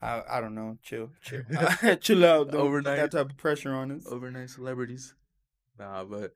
I 0.00 0.22
I 0.28 0.40
don't 0.40 0.56
know. 0.56 0.78
Chill, 0.82 1.10
chill, 1.22 1.42
chill 2.00 2.24
out. 2.24 2.50
Don't 2.50 2.60
put 2.60 2.66
Overnight. 2.66 2.96
that 2.96 3.12
type 3.12 3.30
of 3.30 3.36
pressure 3.36 3.72
on 3.72 3.92
us. 3.92 4.04
overnight 4.10 4.50
celebrities. 4.50 5.14
Nah, 5.78 6.02
but 6.02 6.32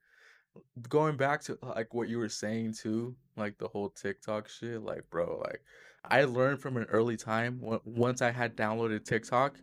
going 0.89 1.17
back 1.17 1.43
to 1.43 1.59
like 1.63 1.93
what 1.93 2.09
you 2.09 2.19
were 2.19 2.29
saying 2.29 2.75
too, 2.75 3.17
like 3.37 3.59
the 3.59 3.67
whole 3.67 3.91
TikTok 3.91 4.49
shit, 4.49 4.81
like 4.83 5.11
bro, 5.11 5.43
like 5.45 5.63
I 6.05 6.23
learned 6.27 6.61
from 6.61 6.77
an 6.77 6.85
early 6.85 7.17
time 7.17 7.59
once 7.85 8.23
I 8.23 8.31
had 8.31 8.57
downloaded 8.57 9.05
TikTok, 9.05 9.57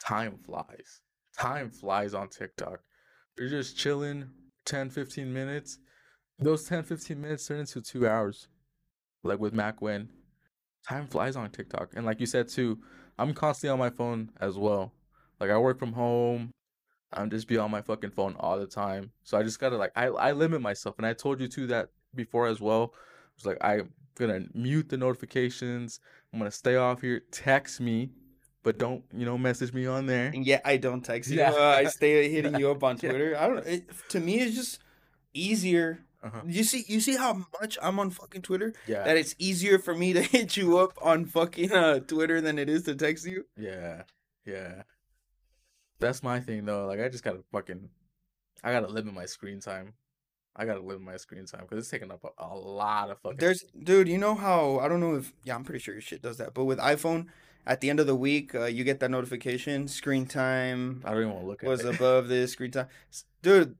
time 0.00 0.38
flies. 0.44 1.00
Time 1.38 1.70
flies 1.70 2.14
on 2.14 2.28
TikTok. 2.28 2.80
You're 3.38 3.48
just 3.48 3.76
chilling 3.76 4.30
10 4.64 4.90
15 4.90 5.32
minutes. 5.32 5.78
Those 6.38 6.64
10 6.64 6.84
15 6.84 7.20
minutes 7.20 7.46
turn 7.46 7.60
into 7.60 7.80
2 7.80 8.06
hours. 8.06 8.48
Like 9.22 9.38
with 9.38 9.54
Mac 9.54 9.82
Wen. 9.82 10.08
Time 10.88 11.06
flies 11.06 11.36
on 11.36 11.50
TikTok. 11.50 11.92
And 11.96 12.04
like 12.04 12.20
you 12.20 12.26
said 12.26 12.48
too, 12.48 12.78
I'm 13.18 13.32
constantly 13.34 13.72
on 13.72 13.78
my 13.78 13.90
phone 13.90 14.30
as 14.40 14.58
well. 14.58 14.92
Like 15.40 15.50
I 15.50 15.58
work 15.58 15.78
from 15.78 15.92
home. 15.92 16.52
I'm 17.12 17.30
just 17.30 17.48
be 17.48 17.58
on 17.58 17.70
my 17.70 17.82
fucking 17.82 18.10
phone 18.10 18.34
all 18.38 18.58
the 18.58 18.66
time. 18.66 19.12
So 19.22 19.38
I 19.38 19.42
just 19.42 19.60
gotta 19.60 19.76
like 19.76 19.92
I 19.96 20.06
I 20.06 20.32
limit 20.32 20.60
myself, 20.60 20.96
and 20.98 21.06
I 21.06 21.12
told 21.12 21.40
you 21.40 21.48
too 21.48 21.66
that 21.68 21.90
before 22.14 22.46
as 22.46 22.60
well. 22.60 22.92
It's 23.36 23.46
like 23.46 23.58
I'm 23.60 23.90
gonna 24.16 24.46
mute 24.52 24.88
the 24.88 24.96
notifications. 24.96 26.00
I'm 26.32 26.38
gonna 26.38 26.50
stay 26.50 26.76
off 26.76 27.00
here. 27.02 27.22
Text 27.30 27.80
me, 27.80 28.10
but 28.64 28.76
don't 28.78 29.04
you 29.16 29.24
know 29.24 29.38
message 29.38 29.72
me 29.72 29.86
on 29.86 30.06
there. 30.06 30.32
And 30.34 30.44
yet 30.44 30.62
I 30.64 30.76
don't 30.78 31.02
text 31.02 31.30
you. 31.30 31.38
Yeah. 31.38 31.52
Uh, 31.52 31.60
I 31.78 31.84
stay 31.84 32.28
hitting 32.28 32.56
you 32.58 32.70
up 32.72 32.82
on 32.82 32.98
Yeah. 33.00 33.10
Twitter. 33.10 33.36
I 33.38 33.46
don't. 33.46 33.64
It, 33.66 33.84
to 34.08 34.18
me, 34.18 34.40
it's 34.40 34.56
just 34.56 34.80
easier. 35.32 36.00
Uh-huh. 36.22 36.40
You 36.46 36.64
see, 36.64 36.84
you 36.88 37.00
see 37.00 37.16
how 37.16 37.44
much 37.60 37.76
I'm 37.82 38.00
on 38.00 38.08
fucking 38.10 38.40
Twitter. 38.42 38.72
Yeah, 38.86 39.04
That 39.04 39.18
it's 39.18 39.34
easier 39.38 39.78
for 39.78 39.94
me 39.94 40.14
to 40.14 40.22
hit 40.34 40.56
you 40.56 40.78
up 40.78 40.94
on 41.02 41.26
fucking 41.26 41.70
uh, 41.70 42.00
Twitter 42.00 42.40
than 42.40 42.58
it 42.58 42.70
is 42.70 42.84
to 42.84 42.94
text 42.94 43.26
you. 43.26 43.44
yeah, 43.58 44.02
yeah. 44.46 44.82
That's 46.00 46.22
my 46.22 46.40
thing 46.40 46.64
though. 46.64 46.86
Like 46.86 47.00
I 47.00 47.08
just 47.08 47.24
gotta 47.24 47.40
fucking, 47.52 47.88
I 48.62 48.72
gotta 48.72 48.88
limit 48.88 49.14
my 49.14 49.26
screen 49.26 49.60
time. 49.60 49.92
I 50.56 50.64
gotta 50.64 50.80
limit 50.80 51.02
my 51.02 51.16
screen 51.18 51.46
time 51.46 51.62
because 51.62 51.78
it's 51.78 51.88
taking 51.90 52.10
up 52.10 52.24
a, 52.24 52.42
a 52.44 52.54
lot 52.56 53.10
of 53.10 53.18
fucking. 53.20 53.38
There's, 53.38 53.62
dude, 53.82 54.08
you 54.08 54.18
know 54.18 54.34
how 54.34 54.78
I 54.80 54.88
don't 54.88 55.00
know 55.00 55.14
if 55.16 55.32
yeah, 55.44 55.54
I'm 55.54 55.64
pretty 55.64 55.80
sure 55.80 55.94
your 55.94 56.00
shit 56.00 56.22
does 56.22 56.38
that, 56.38 56.54
but 56.54 56.64
with 56.64 56.78
iPhone, 56.78 57.26
at 57.66 57.80
the 57.80 57.90
end 57.90 58.00
of 58.00 58.06
the 58.06 58.14
week, 58.14 58.54
uh, 58.54 58.64
you 58.64 58.84
get 58.84 59.00
that 59.00 59.10
notification, 59.10 59.88
screen 59.88 60.26
time 60.26 61.02
I 61.04 61.10
don't 61.10 61.20
even 61.22 61.30
want 61.32 61.42
to 61.44 61.46
look 61.48 61.62
at 61.62 61.68
was 61.68 61.84
it. 61.84 61.94
above 61.94 62.28
this 62.28 62.52
screen 62.52 62.70
time. 62.70 62.88
Dude, 63.42 63.76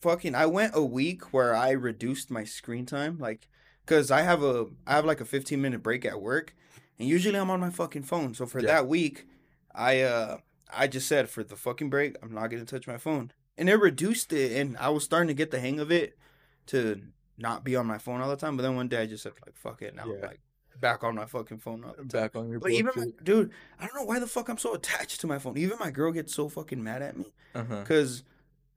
fucking, 0.00 0.34
I 0.34 0.46
went 0.46 0.72
a 0.74 0.84
week 0.84 1.32
where 1.32 1.54
I 1.54 1.70
reduced 1.70 2.30
my 2.30 2.44
screen 2.44 2.86
time, 2.86 3.18
like, 3.18 3.48
cause 3.86 4.10
I 4.10 4.22
have 4.22 4.42
a, 4.42 4.66
I 4.86 4.94
have 4.94 5.04
like 5.04 5.20
a 5.20 5.24
15 5.24 5.60
minute 5.60 5.82
break 5.82 6.04
at 6.04 6.20
work, 6.20 6.54
and 6.98 7.08
usually 7.08 7.38
I'm 7.38 7.50
on 7.50 7.60
my 7.60 7.70
fucking 7.70 8.04
phone. 8.04 8.34
So 8.34 8.46
for 8.46 8.60
Yeah. 8.60 8.66
that 8.68 8.88
week, 8.88 9.26
I, 9.74 10.00
uh, 10.02 10.38
I 10.72 10.86
just 10.86 11.06
said 11.06 11.28
for 11.28 11.44
the 11.44 11.56
fucking 11.56 11.90
break, 11.90 12.16
I'm 12.22 12.32
not 12.34 12.48
gonna 12.48 12.64
touch 12.64 12.86
my 12.86 12.98
phone, 12.98 13.32
and 13.58 13.68
it 13.68 13.76
reduced 13.76 14.32
it, 14.32 14.52
and 14.52 14.76
I 14.78 14.88
was 14.88 15.04
starting 15.04 15.28
to 15.28 15.34
get 15.34 15.50
the 15.50 15.60
hang 15.60 15.78
of 15.80 15.92
it, 15.92 16.18
to 16.66 17.02
not 17.38 17.62
be 17.64 17.76
on 17.76 17.86
my 17.86 17.98
phone 17.98 18.20
all 18.20 18.28
the 18.30 18.36
time. 18.36 18.56
But 18.56 18.62
then 18.64 18.74
one 18.76 18.88
day 18.88 19.02
I 19.02 19.06
just 19.06 19.22
said 19.22 19.32
like, 19.44 19.56
fuck 19.56 19.82
it, 19.82 19.94
now 19.94 20.04
I'm 20.04 20.12
Yeah. 20.18 20.26
like 20.26 20.40
back 20.80 21.04
on 21.04 21.14
my 21.14 21.26
fucking 21.26 21.58
phone. 21.58 21.82
Time. 21.82 22.06
Back 22.08 22.36
on 22.36 22.48
your 22.48 22.60
phone. 22.60 22.70
But 22.70 22.72
even 22.72 22.92
my, 22.96 23.06
dude, 23.22 23.50
I 23.78 23.86
don't 23.86 23.96
know 23.96 24.04
why 24.04 24.18
the 24.18 24.26
fuck 24.26 24.48
I'm 24.48 24.58
so 24.58 24.74
attached 24.74 25.20
to 25.22 25.26
my 25.26 25.38
phone. 25.38 25.56
Even 25.58 25.78
my 25.78 25.90
girl 25.90 26.12
gets 26.12 26.34
so 26.34 26.48
fucking 26.48 26.82
mad 26.82 27.02
at 27.02 27.16
me. 27.16 27.26
uh-huh. 27.54 27.84
Cause 27.84 28.22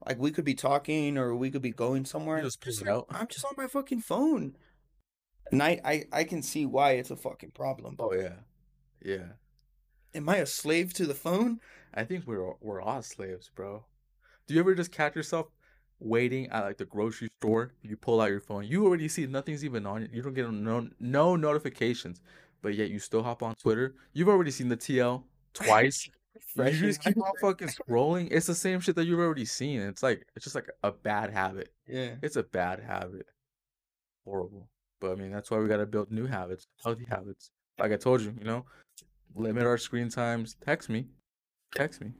like 0.06 0.18
we 0.18 0.30
could 0.30 0.44
be 0.44 0.54
talking 0.54 1.18
or 1.18 1.34
we 1.34 1.50
could 1.50 1.62
be 1.62 1.70
going 1.72 2.04
somewhere. 2.04 2.38
You 2.38 2.44
just 2.44 2.60
pull 2.60 2.72
it 2.72 2.88
out. 2.88 3.06
I'm 3.10 3.26
just 3.26 3.44
on 3.44 3.52
my 3.56 3.66
fucking 3.66 4.00
phone. 4.00 4.56
And 5.52 5.62
I, 5.62 5.80
I, 5.84 6.04
I 6.12 6.24
can 6.24 6.42
see 6.42 6.64
why 6.64 6.92
it's 6.92 7.10
a 7.10 7.16
fucking 7.16 7.50
problem. 7.50 7.96
But 7.96 8.04
Oh 8.04 8.12
yeah, 8.14 8.34
yeah. 9.04 9.32
am 10.14 10.28
I 10.28 10.36
a 10.36 10.46
slave 10.46 10.92
to 10.94 11.06
the 11.06 11.14
phone? 11.14 11.60
I 11.92 12.04
think 12.04 12.26
we're 12.26 12.54
we're 12.60 12.80
all 12.80 13.02
slaves, 13.02 13.50
bro. 13.54 13.84
Do 14.46 14.54
you 14.54 14.60
ever 14.60 14.74
just 14.74 14.92
catch 14.92 15.16
yourself 15.16 15.48
waiting 16.00 16.48
at 16.50 16.64
like 16.64 16.78
the 16.78 16.84
grocery 16.84 17.28
store? 17.40 17.72
You 17.82 17.96
pull 17.96 18.20
out 18.20 18.30
your 18.30 18.40
phone. 18.40 18.64
You 18.64 18.84
already 18.86 19.08
see 19.08 19.26
nothing's 19.26 19.64
even 19.64 19.86
on 19.86 20.02
it. 20.02 20.10
You 20.12 20.22
don't 20.22 20.34
get 20.34 20.50
no 20.50 20.88
no 20.98 21.36
notifications, 21.36 22.20
but 22.62 22.74
yet 22.74 22.90
you 22.90 22.98
still 22.98 23.22
hop 23.22 23.42
on 23.42 23.54
Twitter. 23.54 23.94
You've 24.12 24.28
already 24.28 24.50
seen 24.50 24.68
the 24.68 24.76
TL 24.76 25.22
twice. 25.54 26.08
right? 26.56 26.72
you 26.74 26.80
just 26.80 27.02
keep 27.02 27.16
on 27.18 27.32
fucking 27.40 27.68
scrolling. 27.68 28.28
It's 28.30 28.46
the 28.46 28.54
same 28.54 28.80
shit 28.80 28.96
that 28.96 29.04
you've 29.06 29.20
already 29.20 29.44
seen. 29.44 29.80
It's 29.80 30.02
like 30.02 30.26
it's 30.36 30.44
just 30.44 30.54
like 30.54 30.68
a 30.82 30.92
bad 30.92 31.30
habit. 31.32 31.72
Yeah. 31.86 32.14
It's 32.22 32.36
a 32.36 32.42
bad 32.42 32.80
habit. 32.80 33.26
Horrible. 34.24 34.68
But 35.00 35.12
I 35.12 35.14
mean, 35.14 35.30
that's 35.32 35.50
why 35.50 35.58
we 35.58 35.68
gotta 35.68 35.86
build 35.86 36.10
new 36.10 36.26
habits, 36.26 36.66
healthy 36.82 37.06
habits. 37.08 37.50
Like 37.78 37.92
I 37.92 37.96
told 37.96 38.20
you, 38.20 38.34
you 38.38 38.44
know, 38.44 38.64
limit 39.34 39.64
our 39.64 39.78
screen 39.78 40.08
times. 40.08 40.56
Text 40.64 40.88
me. 40.88 41.06
Text 41.74 42.00
me. 42.02 42.12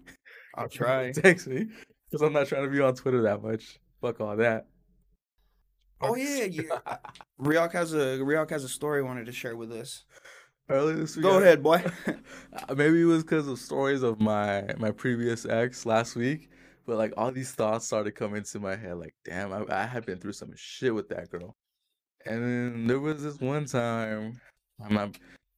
I'll 0.56 0.68
try. 0.68 1.12
Text 1.14 1.46
me. 1.46 1.66
Because 2.10 2.26
I'm 2.26 2.32
not 2.32 2.48
trying 2.48 2.64
to 2.64 2.70
be 2.70 2.80
on 2.80 2.94
Twitter 2.94 3.22
that 3.22 3.42
much. 3.42 3.78
Fuck 4.00 4.20
all 4.20 4.36
that. 4.36 4.66
Oh 6.00 6.14
yeah, 6.16 6.44
yeah. 6.44 6.78
Ryok 7.40 7.72
has 7.72 7.92
a 7.92 8.18
Ryok 8.18 8.50
has 8.50 8.64
a 8.64 8.68
story 8.68 9.02
he 9.02 9.06
wanted 9.06 9.26
to 9.26 9.32
share 9.32 9.56
with 9.56 9.70
us. 9.72 10.04
Earlier 10.68 10.96
this 10.96 11.16
week. 11.16 11.24
Go 11.24 11.38
I- 11.38 11.42
ahead, 11.42 11.62
boy. 11.62 11.84
Uh, 12.68 12.74
Maybe 12.74 13.02
it 13.02 13.04
was 13.04 13.22
because 13.22 13.46
of 13.46 13.58
stories 13.58 14.02
of 14.02 14.20
my 14.20 14.64
my 14.78 14.90
previous 14.90 15.44
ex 15.46 15.86
last 15.86 16.16
week, 16.16 16.48
but 16.86 16.96
like 16.96 17.12
all 17.16 17.30
these 17.30 17.52
thoughts 17.52 17.86
started 17.86 18.12
coming 18.12 18.42
to 18.42 18.58
my 18.58 18.74
head. 18.76 18.96
Like, 18.96 19.14
damn, 19.24 19.52
I, 19.52 19.64
I 19.68 19.86
had 19.86 20.04
been 20.06 20.18
through 20.18 20.32
some 20.32 20.50
shit 20.56 20.94
with 20.94 21.08
that 21.10 21.30
girl. 21.30 21.54
And 22.26 22.42
then 22.42 22.86
there 22.86 22.98
was 23.00 23.22
this 23.22 23.38
one 23.40 23.64
time, 23.66 24.40
I'm 24.84 24.94
not, 24.94 25.16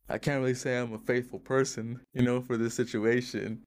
I 0.08 0.18
can't 0.18 0.40
really 0.40 0.54
say 0.54 0.78
I'm 0.78 0.92
a 0.92 0.98
faithful 0.98 1.40
person, 1.40 1.98
you 2.12 2.22
know, 2.22 2.40
for 2.40 2.56
this 2.56 2.74
situation, 2.74 3.62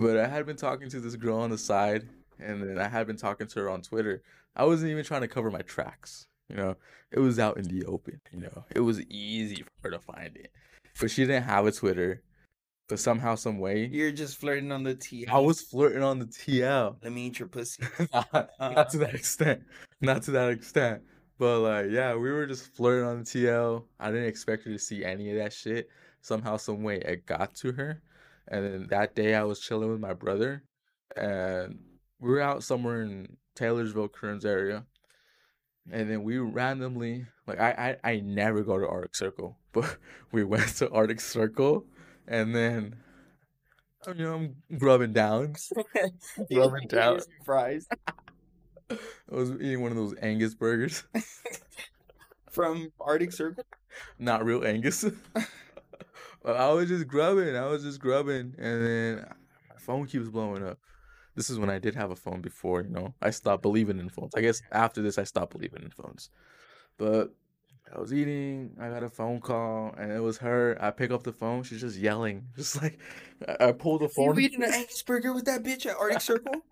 but 0.00 0.18
I 0.18 0.26
had 0.26 0.44
been 0.46 0.56
talking 0.56 0.90
to 0.90 1.00
this 1.00 1.16
girl 1.16 1.38
on 1.38 1.50
the 1.50 1.56
side 1.58 2.08
and 2.38 2.62
then 2.62 2.78
I 2.78 2.88
had 2.88 3.06
been 3.06 3.16
talking 3.16 3.46
to 3.46 3.60
her 3.60 3.70
on 3.70 3.82
Twitter. 3.82 4.22
I 4.56 4.64
wasn't 4.64 4.90
even 4.90 5.04
trying 5.04 5.22
to 5.22 5.28
cover 5.28 5.50
my 5.50 5.62
tracks. 5.62 6.26
You 6.48 6.56
know, 6.56 6.76
it 7.10 7.20
was 7.20 7.38
out 7.38 7.56
in 7.56 7.64
the 7.64 7.84
open. 7.86 8.20
You 8.32 8.40
know, 8.40 8.64
it 8.74 8.80
was 8.80 9.00
easy 9.02 9.62
for 9.62 9.70
her 9.84 9.90
to 9.90 9.98
find 9.98 10.36
it, 10.36 10.52
but 11.00 11.10
she 11.10 11.22
didn't 11.22 11.44
have 11.44 11.66
a 11.66 11.72
Twitter. 11.72 12.22
But 12.86 12.98
somehow, 12.98 13.34
some 13.34 13.58
way, 13.58 13.86
You're 13.86 14.12
just 14.12 14.36
flirting 14.36 14.70
on 14.70 14.82
the 14.82 14.94
TL. 14.94 15.30
I 15.30 15.38
was 15.38 15.62
flirting 15.62 16.02
on 16.02 16.18
the 16.18 16.26
TL. 16.26 16.96
Let 17.02 17.12
me 17.12 17.26
eat 17.26 17.38
your 17.38 17.48
pussy. 17.48 17.82
not, 18.12 18.50
not 18.60 18.90
to 18.90 18.98
that 18.98 19.14
extent. 19.14 19.62
Not 20.02 20.22
to 20.24 20.32
that 20.32 20.50
extent. 20.50 21.02
But 21.38 21.60
like, 21.60 21.86
yeah, 21.90 22.14
we 22.14 22.30
were 22.30 22.46
just 22.46 22.74
flirting 22.76 23.08
on 23.08 23.20
the 23.20 23.24
TL. 23.24 23.84
I 23.98 24.10
didn't 24.10 24.26
expect 24.26 24.64
her 24.64 24.70
to 24.70 24.78
see 24.78 25.02
any 25.02 25.30
of 25.30 25.38
that 25.38 25.54
shit. 25.54 25.88
Somehow, 26.20 26.58
some 26.58 26.82
way, 26.82 26.98
it 26.98 27.24
got 27.24 27.54
to 27.56 27.72
her. 27.72 28.02
And 28.48 28.64
then 28.64 28.86
that 28.90 29.14
day, 29.14 29.34
I 29.34 29.44
was 29.44 29.60
chilling 29.60 29.90
with 29.90 30.00
my 30.00 30.12
brother, 30.12 30.62
and 31.16 31.78
we 32.24 32.30
were 32.30 32.40
out 32.40 32.64
somewhere 32.64 33.02
in 33.02 33.36
Taylorsville, 33.54 34.08
Kearns 34.08 34.46
area. 34.46 34.86
And 35.92 36.10
then 36.10 36.22
we 36.22 36.38
randomly, 36.38 37.26
like, 37.46 37.60
I, 37.60 37.98
I, 38.02 38.12
I 38.12 38.20
never 38.20 38.62
go 38.62 38.78
to 38.78 38.88
Arctic 38.88 39.14
Circle, 39.14 39.58
but 39.72 39.98
we 40.32 40.42
went 40.42 40.68
to 40.76 40.90
Arctic 40.90 41.20
Circle, 41.20 41.84
and 42.26 42.54
then, 42.54 42.96
you 44.06 44.14
know, 44.14 44.34
I'm 44.34 44.78
grubbing 44.78 45.12
down, 45.12 45.54
grubbing 46.52 46.88
down. 46.88 47.20
Fries 47.44 47.86
I 48.90 48.96
was 49.28 49.50
eating 49.52 49.82
one 49.82 49.90
of 49.90 49.98
those 49.98 50.14
Angus 50.22 50.54
burgers. 50.54 51.04
from 52.50 52.90
Arctic 52.98 53.32
Circle. 53.32 53.64
Not 54.18 54.44
real 54.44 54.64
Angus. 54.64 55.04
but 56.42 56.56
I 56.56 56.70
was 56.72 56.88
just 56.88 57.06
grubbing. 57.06 57.56
I 57.56 57.66
was 57.66 57.82
just 57.82 58.00
grubbing. 58.00 58.54
And 58.58 58.86
then 58.86 59.26
my 59.68 59.76
phone 59.78 60.06
keeps 60.06 60.28
blowing 60.28 60.66
up. 60.66 60.78
This 61.34 61.50
is 61.50 61.58
when 61.58 61.70
I 61.70 61.78
did 61.78 61.94
have 61.94 62.10
a 62.10 62.16
phone 62.16 62.40
before, 62.40 62.82
you 62.82 62.90
know. 62.90 63.14
I 63.20 63.30
stopped 63.30 63.62
believing 63.62 63.98
in 63.98 64.08
phones. 64.08 64.34
I 64.36 64.40
guess 64.40 64.62
after 64.70 65.02
this, 65.02 65.18
I 65.18 65.24
stopped 65.24 65.52
believing 65.52 65.82
in 65.82 65.90
phones. 65.90 66.30
But 66.96 67.34
I 67.92 68.00
was 68.00 68.14
eating. 68.14 68.76
I 68.80 68.88
got 68.88 69.02
a 69.02 69.08
phone 69.08 69.40
call, 69.40 69.94
and 69.98 70.12
it 70.12 70.20
was 70.20 70.38
her. 70.38 70.78
I 70.80 70.90
pick 70.90 71.10
up 71.10 71.24
the 71.24 71.32
phone. 71.32 71.62
She's 71.64 71.80
just 71.80 71.98
yelling. 71.98 72.46
Just 72.56 72.80
like, 72.80 72.98
I 73.46 73.68
I 73.68 73.72
pulled 73.72 74.02
the 74.02 74.08
phone. 74.08 74.36
You 74.36 74.42
eating 74.42 74.62
an 74.62 74.72
Angus 74.74 75.02
burger 75.02 75.32
with 75.32 75.44
that 75.46 75.62
bitch 75.62 75.86
at 75.86 75.96
Arctic 75.96 76.20
Circle? 76.20 76.62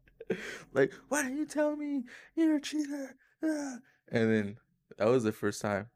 like, 0.73 0.93
why 1.09 1.23
didn't 1.23 1.39
you 1.39 1.47
tell 1.47 1.77
me 1.77 2.05
you're 2.35 2.57
a 2.57 2.61
cheater? 2.61 3.17
Ah. 3.45 3.77
And 4.11 4.31
then 4.31 4.57
that 4.99 5.09
was 5.09 5.25
the 5.25 5.33
first 5.33 5.61
time. 5.61 5.89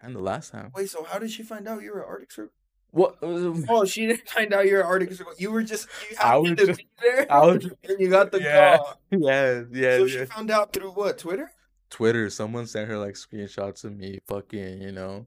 And 0.00 0.16
the 0.16 0.20
last 0.20 0.50
time. 0.50 0.72
Wait, 0.74 0.90
so 0.90 1.04
how 1.04 1.18
did 1.18 1.30
she 1.30 1.42
find 1.44 1.68
out 1.68 1.82
you 1.82 1.92
were 1.92 2.02
at 2.02 2.08
Arctic 2.08 2.32
Circle? 2.32 2.54
What? 2.92 3.16
Oh, 3.22 3.84
she 3.86 4.06
didn't 4.06 4.28
find 4.28 4.52
out 4.52 4.66
you're 4.66 4.80
at 4.80 4.86
Arctic 4.86 5.12
Circle. 5.14 5.32
You 5.38 5.50
were 5.50 5.62
just 5.62 5.88
you 6.10 6.16
happened 6.18 6.58
to 6.58 6.66
just- 6.66 6.78
be 6.78 6.86
there. 7.00 7.26
I 7.32 7.46
was- 7.46 7.64
and 7.88 7.98
you 7.98 8.08
got 8.10 8.30
the 8.32 8.40
Yeah. 8.40 8.76
call. 8.76 9.00
yeah, 9.10 9.62
yeah, 9.72 9.96
so 9.96 10.04
yeah. 10.04 10.06
she 10.20 10.24
found 10.26 10.50
out 10.50 10.72
through 10.72 10.90
what? 10.90 11.18
Twitter? 11.18 11.50
Twitter, 11.90 12.28
someone 12.30 12.66
sent 12.66 12.88
her 12.88 12.98
like 12.98 13.14
screenshots 13.14 13.84
of 13.84 13.96
me 13.96 14.20
fucking, 14.26 14.80
you 14.82 14.92
know, 14.92 15.26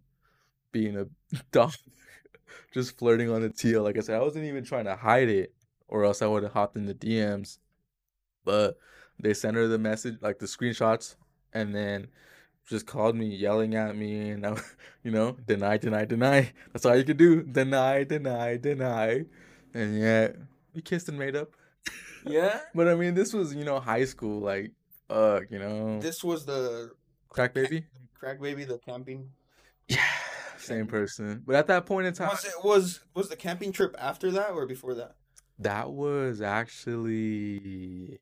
being 0.71 0.95
a 0.97 1.07
dog, 1.51 1.73
just 2.73 2.97
flirting 2.97 3.29
on 3.31 3.41
the 3.41 3.49
TL. 3.49 3.83
Like 3.83 3.97
I 3.97 4.01
said, 4.01 4.15
I 4.15 4.23
wasn't 4.23 4.45
even 4.45 4.63
trying 4.63 4.85
to 4.85 4.95
hide 4.95 5.29
it, 5.29 5.53
or 5.87 6.03
else 6.05 6.21
I 6.21 6.27
would 6.27 6.43
have 6.43 6.53
hopped 6.53 6.75
in 6.75 6.85
the 6.85 6.93
DMs. 6.95 7.57
But 8.43 8.77
they 9.19 9.33
sent 9.33 9.55
her 9.57 9.67
the 9.67 9.79
message, 9.79 10.17
like 10.21 10.37
the 10.39 10.45
screenshots, 10.45 11.15
and 11.53 11.73
then 11.73 12.07
just 12.67 12.85
called 12.87 13.15
me, 13.15 13.27
yelling 13.27 13.75
at 13.75 13.95
me, 13.95 14.29
and 14.31 14.45
I, 14.45 14.57
you 15.03 15.11
know, 15.11 15.37
deny, 15.45 15.77
deny, 15.77 16.05
deny. 16.05 16.51
That's 16.73 16.85
all 16.85 16.95
you 16.95 17.03
could 17.03 17.17
do. 17.17 17.43
Deny, 17.43 18.03
deny, 18.03 18.57
deny. 18.57 19.25
And 19.73 19.99
yet 19.99 20.35
we 20.73 20.81
kissed 20.81 21.09
and 21.09 21.17
made 21.19 21.35
up. 21.35 21.51
Yeah. 22.25 22.59
But 22.73 22.87
I 22.87 22.95
mean, 22.95 23.13
this 23.13 23.33
was, 23.33 23.53
you 23.53 23.63
know, 23.65 23.79
high 23.79 24.05
school, 24.05 24.39
like, 24.41 24.71
uh, 25.09 25.41
you 25.49 25.59
know, 25.59 25.99
This 26.01 26.23
was 26.23 26.45
the 26.45 26.91
crack 27.29 27.53
baby. 27.53 27.85
crack 28.17 28.41
baby, 28.41 28.63
the 28.63 28.79
camping. 28.79 29.29
Yeah, 29.87 29.99
same 30.57 30.87
person. 30.87 31.43
But 31.45 31.55
at 31.55 31.67
that 31.67 31.85
point 31.85 32.07
in 32.07 32.13
time, 32.15 32.29
Was 32.29 32.45
it 32.45 32.53
was 32.63 33.01
was 33.13 33.29
the 33.29 33.35
camping 33.35 33.71
trip 33.71 33.95
after 33.99 34.31
that 34.31 34.49
or 34.51 34.65
before 34.65 34.95
that? 34.95 35.15
that 35.59 35.91
was 35.91 36.41
actually 36.41 38.19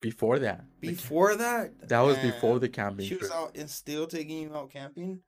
before 0.00 0.38
that. 0.40 0.64
Before 0.80 1.34
that? 1.36 1.88
that 1.88 2.00
was 2.00 2.18
before 2.18 2.58
the 2.58 2.68
camping 2.68 3.06
She 3.06 3.14
was 3.16 3.28
trip. 3.28 3.32
out 3.32 3.56
and 3.56 3.68
still 3.70 4.06
taking 4.06 4.38
you 4.42 4.54
out 4.54 4.70
camping. 4.70 5.20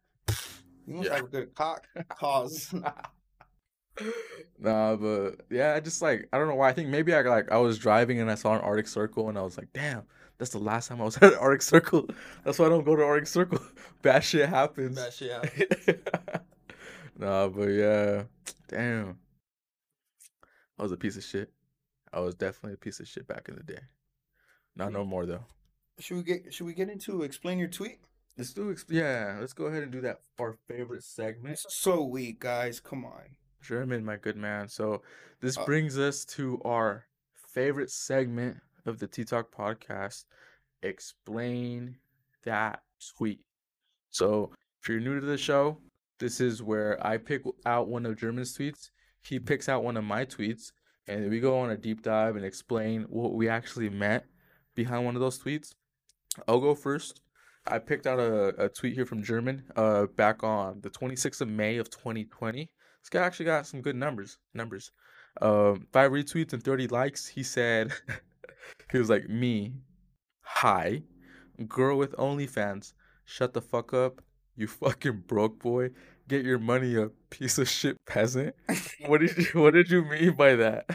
You 0.86 0.94
must 0.94 1.08
Yeah. 1.08 1.16
have 1.16 1.24
a 1.24 1.28
good 1.28 1.54
cock 1.54 1.86
cause. 2.08 2.72
nah, 4.58 4.96
but 4.96 5.40
yeah, 5.50 5.74
I 5.74 5.80
just 5.80 6.00
like 6.02 6.28
I 6.32 6.38
don't 6.38 6.48
know 6.48 6.54
why. 6.54 6.68
I 6.68 6.72
think 6.72 6.88
maybe 6.88 7.14
I 7.14 7.20
like 7.22 7.50
I 7.50 7.58
was 7.58 7.78
driving 7.78 8.20
and 8.20 8.30
I 8.30 8.34
saw 8.36 8.54
an 8.54 8.60
Arctic 8.60 8.88
Circle 8.88 9.28
and 9.28 9.36
I 9.38 9.42
was 9.42 9.58
like, 9.58 9.68
damn, 9.72 10.02
that's 10.38 10.52
the 10.52 10.58
last 10.58 10.88
time 10.88 11.00
I 11.00 11.04
was 11.04 11.16
at 11.22 11.32
an 11.32 11.38
Arctic 11.38 11.62
Circle. 11.62 12.08
That's 12.44 12.58
why 12.58 12.66
I 12.66 12.68
don't 12.68 12.84
go 12.84 12.94
to 12.96 13.02
Arctic 13.02 13.26
Circle. 13.26 13.60
Bad 14.02 14.22
shit 14.24 14.48
happens. 14.48 14.96
That 14.96 15.12
shit 15.12 15.32
happened. 15.32 16.00
nah, 17.18 17.48
but 17.48 17.68
yeah, 17.68 18.22
damn. 18.68 19.18
I 20.78 20.82
was 20.84 20.92
a 20.92 20.96
piece 20.96 21.16
of 21.16 21.24
shit. 21.24 21.50
I 22.12 22.20
was 22.20 22.36
definitely 22.36 22.74
a 22.74 22.76
piece 22.78 23.00
of 23.00 23.08
shit 23.08 23.26
back 23.26 23.48
in 23.48 23.56
the 23.56 23.62
day. 23.64 23.80
Not 24.78 24.92
no 24.92 25.04
more 25.04 25.26
though. 25.26 25.44
Should 25.98 26.16
we 26.18 26.22
get 26.22 26.54
should 26.54 26.66
we 26.66 26.72
get 26.74 26.88
into 26.88 27.22
explain 27.22 27.58
your 27.58 27.68
tweet? 27.68 27.98
Let's 28.36 28.52
do 28.52 28.70
ex- 28.70 28.84
yeah. 28.88 29.36
Let's 29.40 29.52
go 29.52 29.64
ahead 29.64 29.82
and 29.82 29.90
do 29.90 30.00
that. 30.02 30.20
Our 30.38 30.56
favorite 30.68 31.02
segment, 31.02 31.54
It's 31.64 31.74
so 31.74 32.04
weak, 32.04 32.38
guys. 32.40 32.78
Come 32.78 33.04
on. 33.04 33.36
German, 33.60 34.04
my 34.04 34.16
good 34.16 34.36
man. 34.36 34.68
So 34.68 35.02
this 35.40 35.58
Uh, 35.58 35.64
brings 35.64 35.98
us 35.98 36.24
to 36.36 36.60
our 36.64 37.06
favorite 37.34 37.90
segment 37.90 38.58
of 38.86 39.00
the 39.00 39.08
T 39.08 39.24
Talk 39.24 39.52
podcast. 39.52 40.24
Explain 40.82 41.96
that 42.44 42.82
tweet. 43.16 43.40
So 44.10 44.52
if 44.82 44.88
you're 44.88 45.00
new 45.00 45.18
to 45.20 45.26
the 45.26 45.36
show, 45.36 45.78
this 46.18 46.40
is 46.40 46.62
where 46.62 47.04
I 47.04 47.18
pick 47.18 47.42
out 47.66 47.88
one 47.88 48.06
of 48.06 48.16
German's 48.16 48.56
tweets. 48.56 48.90
He 49.22 49.38
picks 49.38 49.68
out 49.68 49.82
one 49.84 49.96
of 49.96 50.04
my 50.04 50.24
tweets, 50.24 50.72
and 51.08 51.28
we 51.28 51.40
go 51.40 51.58
on 51.58 51.70
a 51.70 51.76
deep 51.76 52.02
dive 52.02 52.36
and 52.36 52.44
explain 52.44 53.02
what 53.08 53.34
we 53.34 53.48
actually 53.48 53.90
meant 53.90 54.24
behind 54.78 55.04
one 55.04 55.16
of 55.16 55.20
those 55.20 55.40
tweets. 55.40 55.74
I'll 56.46 56.60
go 56.60 56.72
first. 56.72 57.20
I 57.66 57.80
picked 57.80 58.06
out 58.06 58.20
a, 58.20 58.66
a 58.66 58.68
tweet 58.68 58.94
here 58.94 59.04
from 59.04 59.22
German 59.22 59.64
uh 59.76 60.06
back 60.06 60.44
on 60.44 60.80
the 60.80 60.88
26th 60.88 61.40
of 61.40 61.48
May 61.48 61.76
of 61.78 61.90
2020. 61.90 62.70
This 63.02 63.10
guy 63.10 63.22
actually 63.26 63.46
got 63.46 63.66
some 63.66 63.82
good 63.82 63.96
numbers. 63.96 64.38
Numbers. 64.54 64.92
Um, 65.42 65.86
five 65.92 66.12
retweets 66.12 66.52
and 66.52 66.62
30 66.62 66.86
likes. 66.88 67.26
He 67.26 67.42
said 67.42 67.92
he 68.92 68.98
was 68.98 69.10
like 69.10 69.28
me. 69.28 69.74
Hi, 70.42 71.02
girl 71.66 71.98
with 71.98 72.12
OnlyFans. 72.12 72.92
Shut 73.24 73.52
the 73.52 73.60
fuck 73.60 73.92
up, 73.92 74.22
you 74.56 74.66
fucking 74.84 75.24
broke 75.26 75.58
boy. 75.58 75.90
Get 76.28 76.44
your 76.44 76.60
money, 76.60 76.90
you 76.90 77.12
piece 77.30 77.58
of 77.58 77.68
shit 77.68 77.96
peasant. 78.06 78.54
what 79.06 79.20
did 79.20 79.36
you 79.36 79.60
What 79.60 79.74
did 79.74 79.90
you 79.90 80.04
mean 80.04 80.36
by 80.36 80.54
that? 80.54 80.88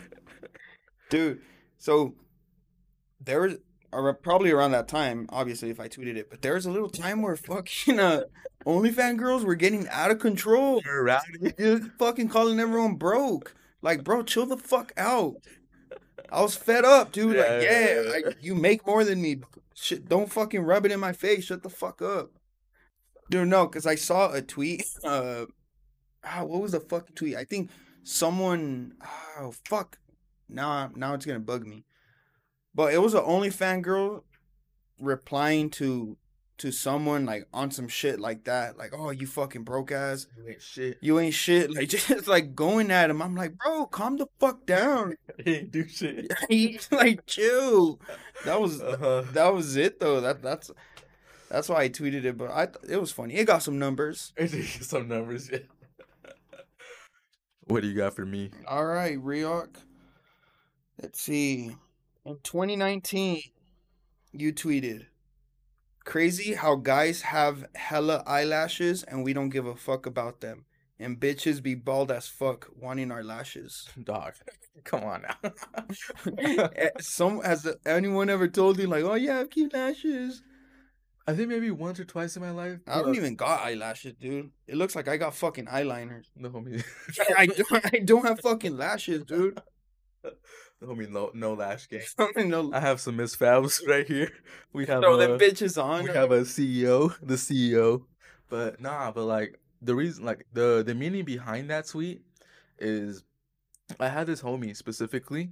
Dude, 1.09 1.41
so 1.77 2.15
there 3.19 3.41
was 3.41 3.57
probably 4.21 4.51
around 4.51 4.71
that 4.71 4.87
time, 4.87 5.27
obviously 5.29 5.69
if 5.69 5.79
I 5.79 5.87
tweeted 5.87 6.17
it, 6.17 6.29
but 6.29 6.41
there 6.41 6.55
was 6.55 6.65
a 6.65 6.71
little 6.71 6.89
time 6.89 7.21
where 7.21 7.35
fucking 7.35 7.99
uh 7.99 8.23
OnlyFans 8.65 9.17
girls 9.17 9.43
were 9.43 9.55
getting 9.55 9.87
out 9.89 10.11
of 10.11 10.19
control. 10.19 10.81
You're. 10.85 11.19
Just 11.57 11.91
fucking 11.99 12.29
calling 12.29 12.59
everyone 12.59 12.95
broke. 12.95 13.55
Like, 13.81 14.03
bro, 14.03 14.23
chill 14.23 14.45
the 14.45 14.57
fuck 14.57 14.93
out. 14.95 15.35
I 16.31 16.41
was 16.41 16.55
fed 16.55 16.85
up, 16.85 17.11
dude. 17.11 17.35
Like, 17.35 17.45
Yeah, 17.45 17.61
yeah, 17.61 18.01
yeah, 18.01 18.09
like, 18.09 18.37
you 18.41 18.55
make 18.55 18.87
more 18.87 19.03
than 19.03 19.21
me. 19.21 19.41
Shit, 19.75 20.07
don't 20.07 20.31
fucking 20.31 20.61
rub 20.61 20.85
it 20.85 20.91
in 20.91 20.99
my 20.99 21.11
face. 21.11 21.45
Shut 21.45 21.63
the 21.63 21.69
fuck 21.69 22.01
up. 22.01 22.31
Dude, 23.29 23.47
no, 23.47 23.67
because 23.67 23.85
I 23.85 23.95
saw 23.95 24.31
a 24.31 24.41
tweet. 24.41 24.85
Uh, 25.03 25.45
ah, 26.23 26.43
what 26.43 26.61
was 26.61 26.71
the 26.71 26.79
fucking 26.79 27.15
tweet? 27.15 27.35
I 27.35 27.43
think 27.43 27.69
someone. 28.03 28.93
Oh 29.37 29.53
fuck. 29.65 29.97
Now, 30.47 30.89
now 30.95 31.13
it's 31.13 31.25
gonna 31.25 31.39
bug 31.39 31.67
me. 31.67 31.83
But 32.75 32.93
it 32.93 32.99
was 32.99 33.13
an 33.13 33.23
OnlyFans 33.23 33.81
girl 33.83 34.23
replying 34.99 35.69
to 35.71 36.17
to 36.59 36.71
someone 36.71 37.25
like 37.25 37.47
on 37.51 37.71
some 37.71 37.87
shit 37.87 38.19
like 38.19 38.45
that. 38.45 38.77
Like, 38.77 38.93
oh, 38.95 39.09
you 39.09 39.25
fucking 39.27 39.63
broke 39.63 39.91
ass. 39.91 40.27
You 40.37 40.49
ain't 40.49 40.61
shit. 40.61 40.97
You 41.01 41.19
ain't 41.19 41.33
shit. 41.33 41.73
Like 41.73 41.89
just 41.89 42.27
like 42.27 42.55
going 42.55 42.91
at 42.91 43.09
him. 43.09 43.21
I'm 43.21 43.35
like, 43.35 43.57
bro, 43.57 43.85
calm 43.87 44.17
the 44.17 44.27
fuck 44.39 44.65
down. 44.65 45.15
He 45.43 45.55
ain't 45.55 45.71
do 45.71 45.87
shit. 45.87 46.31
He's 46.49 46.87
like, 46.91 47.25
chill. 47.25 47.99
That 48.45 48.61
was 48.61 48.81
Uh-huh. 48.81 49.23
that 49.33 49.53
was 49.53 49.75
it 49.75 49.99
though. 49.99 50.21
That 50.21 50.41
that's 50.41 50.71
that's 51.49 51.69
why 51.69 51.81
I 51.83 51.89
tweeted 51.89 52.23
it. 52.23 52.37
But 52.37 52.51
I 52.51 52.67
it 52.87 52.99
was 52.99 53.11
funny. 53.11 53.33
It 53.35 53.45
got 53.45 53.63
some 53.63 53.77
numbers. 53.79 54.31
It 54.37 54.51
did 54.51 54.61
get 54.61 54.83
some 54.85 55.07
numbers, 55.07 55.49
yeah. 55.51 55.59
What 57.65 57.81
do 57.81 57.87
you 57.87 57.95
got 57.95 58.13
for 58.15 58.25
me? 58.25 58.51
All 58.67 58.85
right, 58.85 59.17
Reok. 59.17 59.75
Let's 61.01 61.19
see. 61.21 61.75
In 62.25 62.39
2019, 62.43 63.41
you 64.31 64.53
tweeted, 64.53 65.07
"Crazy 66.05 66.53
how 66.53 66.75
guys 66.75 67.21
have 67.23 67.65
hella 67.75 68.23
eyelashes 68.25 69.03
and 69.03 69.23
we 69.23 69.33
don't 69.33 69.49
give 69.49 69.65
a 69.65 69.75
fuck 69.75 70.05
about 70.05 70.41
them. 70.41 70.65
and 70.99 71.19
bitches 71.19 71.61
be 71.61 71.75
bald 71.75 72.11
as 72.11 72.27
fuck 72.27 72.69
wanting 72.79 73.11
our 73.11 73.23
lashes. 73.23 73.89
Dog. 74.03 74.35
Come 74.85 75.03
on 75.03 75.23
now. 75.23 75.51
Eh, 76.37 76.89
Some 76.99 77.41
has 77.41 77.67
anyone 77.85 78.29
ever 78.29 78.47
told 78.47 78.79
you 78.79 78.87
like, 78.87 79.03
oh 79.03 79.15
yeah, 79.15 79.35
I 79.35 79.37
have 79.39 79.49
cute 79.49 79.73
lashes? 79.73 80.43
I 81.27 81.33
think 81.33 81.49
maybe 81.49 81.71
once 81.71 81.99
or 81.99 82.05
twice 82.05 82.35
in 82.37 82.41
my 82.43 82.51
life. 82.51 82.79
I 82.87 83.01
don't 83.01 83.15
even 83.15 83.35
got 83.35 83.61
eyelashes, 83.65 84.13
dude. 84.13 84.51
It 84.67 84.75
looks 84.75 84.95
like 84.95 85.07
I 85.09 85.17
got 85.17 85.35
fucking 85.35 85.65
eyeliners. 85.65 86.25
No, 86.37 86.49
homie. 86.51 86.83
I 87.37 87.47
don't, 87.47 87.85
I 87.93 87.99
don't 87.99 88.25
have 88.25 88.39
fucking 88.39 88.77
lashes, 88.77 89.23
dude. 89.25 89.59
Homie 90.83 91.09
no, 91.09 91.31
no 91.33 91.53
lash 91.53 91.87
game. 91.89 92.01
I 92.19 92.31
don't. 92.47 92.73
I 92.73 92.79
have 92.79 92.99
some 92.99 93.17
Miss 93.17 93.35
Fabs 93.35 93.81
right 93.87 94.07
here. 94.07 94.31
We 94.71 94.85
have 94.87 95.01
Throw 95.01 95.15
uh, 95.15 95.17
them 95.17 95.39
bitches 95.39 95.81
on. 95.81 96.03
we 96.03 96.09
have 96.11 96.31
a 96.31 96.41
CEO, 96.41 97.15
the 97.21 97.35
CEO. 97.35 98.03
But 98.49 98.79
nah, 98.81 99.11
but 99.11 99.25
like 99.25 99.59
the 99.81 99.95
reason 99.95 100.25
like 100.25 100.45
the 100.53 100.83
the 100.85 100.95
meaning 100.95 101.25
behind 101.25 101.69
that 101.69 101.87
tweet 101.87 102.21
is 102.79 103.23
I 103.99 104.09
had 104.09 104.27
this 104.27 104.41
homie 104.41 104.75
specifically. 104.75 105.51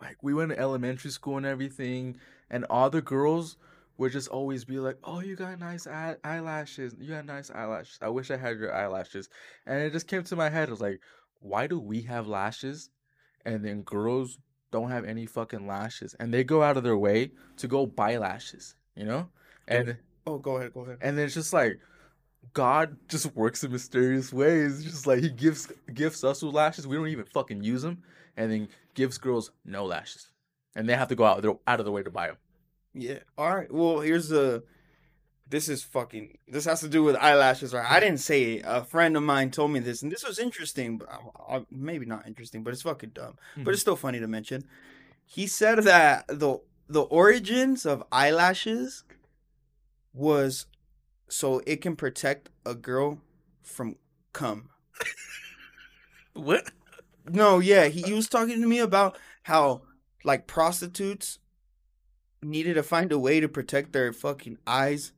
Like 0.00 0.22
we 0.22 0.34
went 0.34 0.50
to 0.50 0.58
elementary 0.58 1.10
school 1.10 1.36
and 1.38 1.46
everything, 1.46 2.18
and 2.50 2.64
all 2.68 2.90
the 2.90 3.00
girls 3.02 3.56
would 3.98 4.12
just 4.12 4.28
always 4.28 4.64
be 4.64 4.78
like, 4.78 4.98
"Oh, 5.04 5.20
you 5.20 5.36
got 5.36 5.58
nice 5.58 5.86
eye- 5.86 6.16
eyelashes. 6.22 6.94
You 6.98 7.14
got 7.14 7.24
nice 7.24 7.50
eyelashes. 7.50 7.98
I 8.02 8.08
wish 8.10 8.30
I 8.30 8.36
had 8.36 8.58
your 8.58 8.74
eyelashes." 8.74 9.28
And 9.66 9.80
it 9.80 9.92
just 9.92 10.06
came 10.06 10.22
to 10.24 10.36
my 10.36 10.50
head. 10.50 10.68
I 10.68 10.70
was 10.70 10.82
like, 10.82 11.00
"Why 11.40 11.66
do 11.66 11.80
we 11.80 12.02
have 12.02 12.26
lashes, 12.26 12.90
and 13.46 13.64
then 13.64 13.80
girls 13.82 14.38
don't 14.70 14.90
have 14.90 15.04
any 15.06 15.24
fucking 15.24 15.66
lashes, 15.66 16.14
and 16.20 16.34
they 16.34 16.44
go 16.44 16.62
out 16.62 16.76
of 16.76 16.82
their 16.82 16.98
way 16.98 17.30
to 17.56 17.66
go 17.68 17.86
buy 17.86 18.18
lashes, 18.18 18.74
you 18.94 19.04
know?" 19.04 19.28
And 19.68 19.96
oh, 20.26 20.38
go 20.38 20.56
ahead, 20.58 20.74
go 20.74 20.80
ahead. 20.80 20.98
and 21.00 21.16
then 21.16 21.24
it's 21.24 21.34
just 21.34 21.52
like 21.54 21.80
God 22.52 22.96
just 23.08 23.34
works 23.34 23.64
in 23.64 23.72
mysterious 23.72 24.32
ways. 24.32 24.84
Just 24.84 25.06
like 25.06 25.20
He 25.20 25.30
gives 25.30 25.72
gifts 25.94 26.24
us 26.24 26.42
with 26.42 26.54
lashes, 26.54 26.86
we 26.86 26.96
don't 26.96 27.08
even 27.08 27.24
fucking 27.24 27.62
use 27.62 27.82
them, 27.82 28.02
and 28.36 28.52
then 28.52 28.68
gives 28.94 29.16
girls 29.18 29.50
no 29.64 29.84
lashes, 29.86 30.30
and 30.74 30.88
they 30.88 30.94
have 30.94 31.08
to 31.08 31.14
go 31.14 31.24
out 31.24 31.40
their 31.42 31.54
out 31.66 31.80
of 31.80 31.86
the 31.86 31.92
way 31.92 32.02
to 32.02 32.10
buy 32.10 32.26
them. 32.26 32.36
Yeah. 32.92 33.20
All 33.38 33.54
right. 33.54 33.72
Well, 33.72 34.00
here's 34.00 34.28
the. 34.28 34.64
This 35.48 35.68
is 35.68 35.84
fucking. 35.84 36.38
This 36.48 36.64
has 36.64 36.80
to 36.80 36.88
do 36.88 37.04
with 37.04 37.16
eyelashes, 37.16 37.72
right? 37.72 37.88
I 37.88 38.00
didn't 38.00 38.18
say 38.18 38.54
it. 38.54 38.64
A 38.66 38.82
friend 38.82 39.16
of 39.16 39.22
mine 39.22 39.50
told 39.50 39.70
me 39.70 39.78
this, 39.78 40.02
and 40.02 40.10
this 40.10 40.26
was 40.26 40.38
interesting. 40.38 40.98
But 40.98 41.08
I, 41.10 41.56
I- 41.56 41.66
maybe 41.70 42.06
not 42.06 42.26
interesting, 42.26 42.62
but 42.64 42.72
it's 42.72 42.82
fucking 42.82 43.10
dumb. 43.10 43.38
But 43.56 43.70
it's 43.70 43.78
mm-hmm. 43.78 43.80
still 43.80 43.96
funny 43.96 44.18
to 44.18 44.26
mention. 44.26 44.64
He 45.24 45.46
said 45.46 45.78
that 45.84 46.26
the 46.28 46.60
the 46.88 47.02
origins 47.02 47.86
of 47.86 48.02
eyelashes 48.10 49.04
was 50.12 50.66
so 51.28 51.60
it 51.66 51.80
can 51.80 51.96
protect 51.96 52.48
a 52.64 52.74
girl 52.74 53.20
from 53.62 53.96
cum. 54.32 54.70
what? 56.32 56.70
No, 57.28 57.58
yeah, 57.58 57.86
he, 57.86 58.02
he 58.02 58.12
was 58.12 58.28
talking 58.28 58.60
to 58.60 58.68
me 58.68 58.78
about 58.78 59.18
how 59.42 59.82
like 60.24 60.46
prostitutes 60.46 61.38
needed 62.42 62.74
to 62.74 62.82
find 62.82 63.12
a 63.12 63.18
way 63.18 63.40
to 63.40 63.48
protect 63.48 63.92
their 63.92 64.12
fucking 64.12 64.58
eyes 64.66 65.12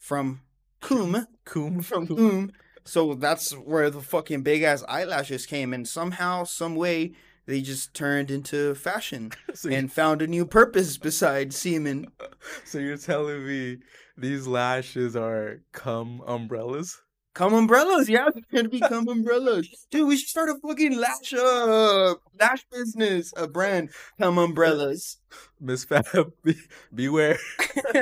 from 0.00 0.40
cum, 0.80 1.26
Coom 1.44 1.80
from 1.82 2.08
cum. 2.08 2.16
Mm. 2.16 2.50
So 2.84 3.14
that's 3.14 3.52
where 3.52 3.90
the 3.90 4.00
fucking 4.00 4.42
big 4.42 4.62
ass 4.62 4.82
eyelashes 4.88 5.46
came, 5.46 5.72
and 5.72 5.86
somehow, 5.86 6.42
some 6.44 6.74
way, 6.74 7.12
they 7.46 7.60
just 7.60 7.94
turned 7.94 8.30
into 8.30 8.74
fashion 8.74 9.30
So, 9.54 9.68
you- 9.68 9.76
and 9.76 9.92
found 9.92 10.22
a 10.22 10.26
new 10.26 10.46
purpose 10.46 10.96
besides 10.98 11.56
semen. 11.56 12.06
so 12.64 12.78
you're 12.78 12.96
telling 12.96 13.46
me 13.46 13.78
these 14.16 14.46
lashes 14.46 15.14
are 15.14 15.60
cum 15.72 16.22
umbrellas? 16.26 16.98
Cum 17.32 17.54
umbrellas, 17.54 18.08
yeah, 18.08 18.28
they're 18.34 18.42
gonna 18.62 18.68
become 18.68 19.08
umbrellas, 19.08 19.86
dude. 19.90 20.08
We 20.08 20.16
should 20.16 20.28
start 20.28 20.48
a 20.48 20.56
fucking 20.58 20.98
lash 20.98 21.32
uh 21.32 22.14
lash 22.38 22.64
business, 22.72 23.32
a 23.36 23.46
brand. 23.46 23.90
Come 24.20 24.38
umbrellas. 24.38 25.18
Miss 25.60 25.84
Fab, 25.84 26.32
be, 26.42 26.56
beware. 26.92 27.38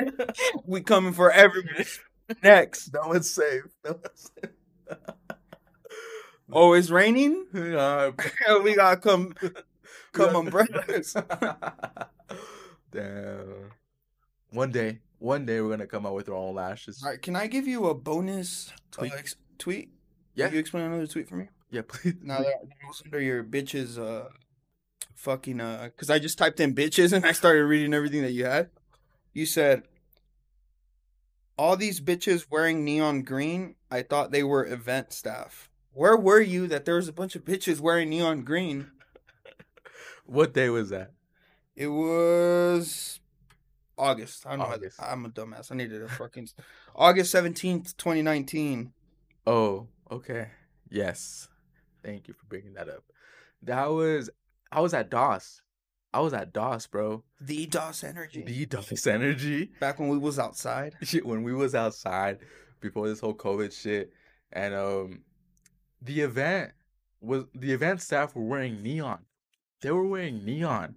we 0.64 0.80
coming 0.80 1.12
for 1.12 1.30
everyone. 1.30 1.84
Next. 2.42 2.92
No 2.94 3.08
one's 3.08 3.30
safe. 3.30 3.64
No 3.84 3.92
one's 3.92 4.30
safe. 4.42 4.50
Oh, 6.50 6.72
it's 6.72 6.88
raining. 6.88 7.44
Yeah, 7.52 8.12
we 8.62 8.74
gotta 8.74 8.96
come, 8.96 9.34
come 10.12 10.36
umbrellas. 10.36 11.14
Damn. 12.90 13.72
One 14.50 14.70
day, 14.70 15.00
one 15.18 15.44
day 15.46 15.61
we're 15.61 15.70
gonna 15.70 15.87
come 15.87 16.06
out 16.06 16.14
with 16.14 16.28
our 16.28 16.34
own 16.34 16.54
lashes. 16.54 17.02
All 17.02 17.11
right, 17.11 17.20
can 17.20 17.37
I 17.37 17.46
give 17.46 17.66
you 17.66 17.87
a 17.87 17.94
bonus 17.94 18.72
Tweet. 18.90 19.11
tweet? 19.11 19.12
Uh, 19.12 19.16
ex- 19.18 19.37
tweet? 19.58 19.90
Yeah. 20.34 20.46
Can 20.46 20.54
you 20.54 20.61
explain 20.61 20.84
another 20.84 21.06
tweet 21.06 21.28
for 21.28 21.37
me? 21.37 21.48
Yeah, 21.70 21.82
please. 21.87 22.14
Now 22.22 22.38
was 22.87 23.02
under 23.04 23.20
your 23.20 23.44
bitches, 23.44 23.98
uh, 23.98 24.28
fucking, 25.14 25.61
uh, 25.61 25.84
because 25.94 26.08
I 26.08 26.18
just 26.18 26.38
typed 26.38 26.61
in 26.61 26.74
bitches 26.74 27.12
and 27.12 27.26
I 27.26 27.32
started 27.32 27.64
reading 27.64 27.92
everything 27.92 28.22
that 28.22 28.32
you 28.32 28.46
had. 28.46 28.70
You 29.34 29.44
said, 29.44 29.82
all 31.58 31.76
these 31.76 32.00
bitches 32.00 32.46
wearing 32.50 32.84
neon 32.84 33.22
green, 33.22 33.74
I 33.90 34.02
thought 34.02 34.30
they 34.30 34.44
were 34.44 34.64
event 34.64 35.12
staff. 35.12 35.68
Where 35.92 36.16
were 36.16 36.40
you 36.40 36.68
that 36.68 36.84
there 36.84 36.94
was 36.94 37.08
a 37.08 37.12
bunch 37.12 37.34
of 37.34 37.44
bitches 37.44 37.80
wearing 37.80 38.08
neon 38.11 38.42
green? 38.44 38.90
What 40.24 40.52
day 40.52 40.68
was 40.68 40.90
that? 40.90 41.12
It 41.74 41.87
was 41.88 43.18
August. 43.98 44.46
I 44.46 44.50
don't 44.50 44.61
know. 44.61 44.64
August. 44.66 45.00
I'm 45.02 45.24
a 45.24 45.28
dumbass. 45.28 45.72
I 45.72 45.74
needed 45.76 46.02
a 46.02 46.08
fucking 46.08 46.48
August 46.94 47.34
17th, 47.34 47.96
2019. 47.96 48.92
Oh, 49.46 49.87
okay. 50.11 50.48
Yes. 50.90 51.48
Thank 52.02 52.28
you 52.28 52.34
for 52.34 52.46
bringing 52.46 52.74
that 52.74 52.88
up. 52.88 53.04
That 53.62 53.87
was 53.87 54.30
I 54.70 54.80
was 54.80 54.94
at 54.94 55.11
Das. 55.11 55.62
I 56.12 56.20
was 56.20 56.32
at 56.32 56.52
Das, 56.52 56.87
bro. 56.87 57.22
The 57.40 57.66
Das 57.66 58.02
Energi. 58.02 58.46
The 58.46 58.66
Das 58.66 58.88
Energi. 59.06 59.70
Back 59.80 59.98
when 59.98 60.08
we 60.08 60.18
was 60.18 60.38
outside. 60.38 60.96
shit 61.02 61.26
when 61.26 61.42
we 61.42 61.52
was 61.52 61.74
outside 61.74 62.38
before 62.80 63.08
this 63.08 63.20
whole 63.20 63.34
COVID 63.34 63.72
shit, 63.72 64.12
and 64.52 64.74
um, 64.74 65.20
the 66.00 66.20
event 66.20 66.72
was 67.20 67.44
the 67.54 67.72
event 67.72 68.00
staff 68.00 68.34
were 68.34 68.44
wearing 68.44 68.82
neon. 68.82 69.18
They 69.82 69.90
were 69.90 70.06
wearing 70.06 70.44
neon, 70.44 70.96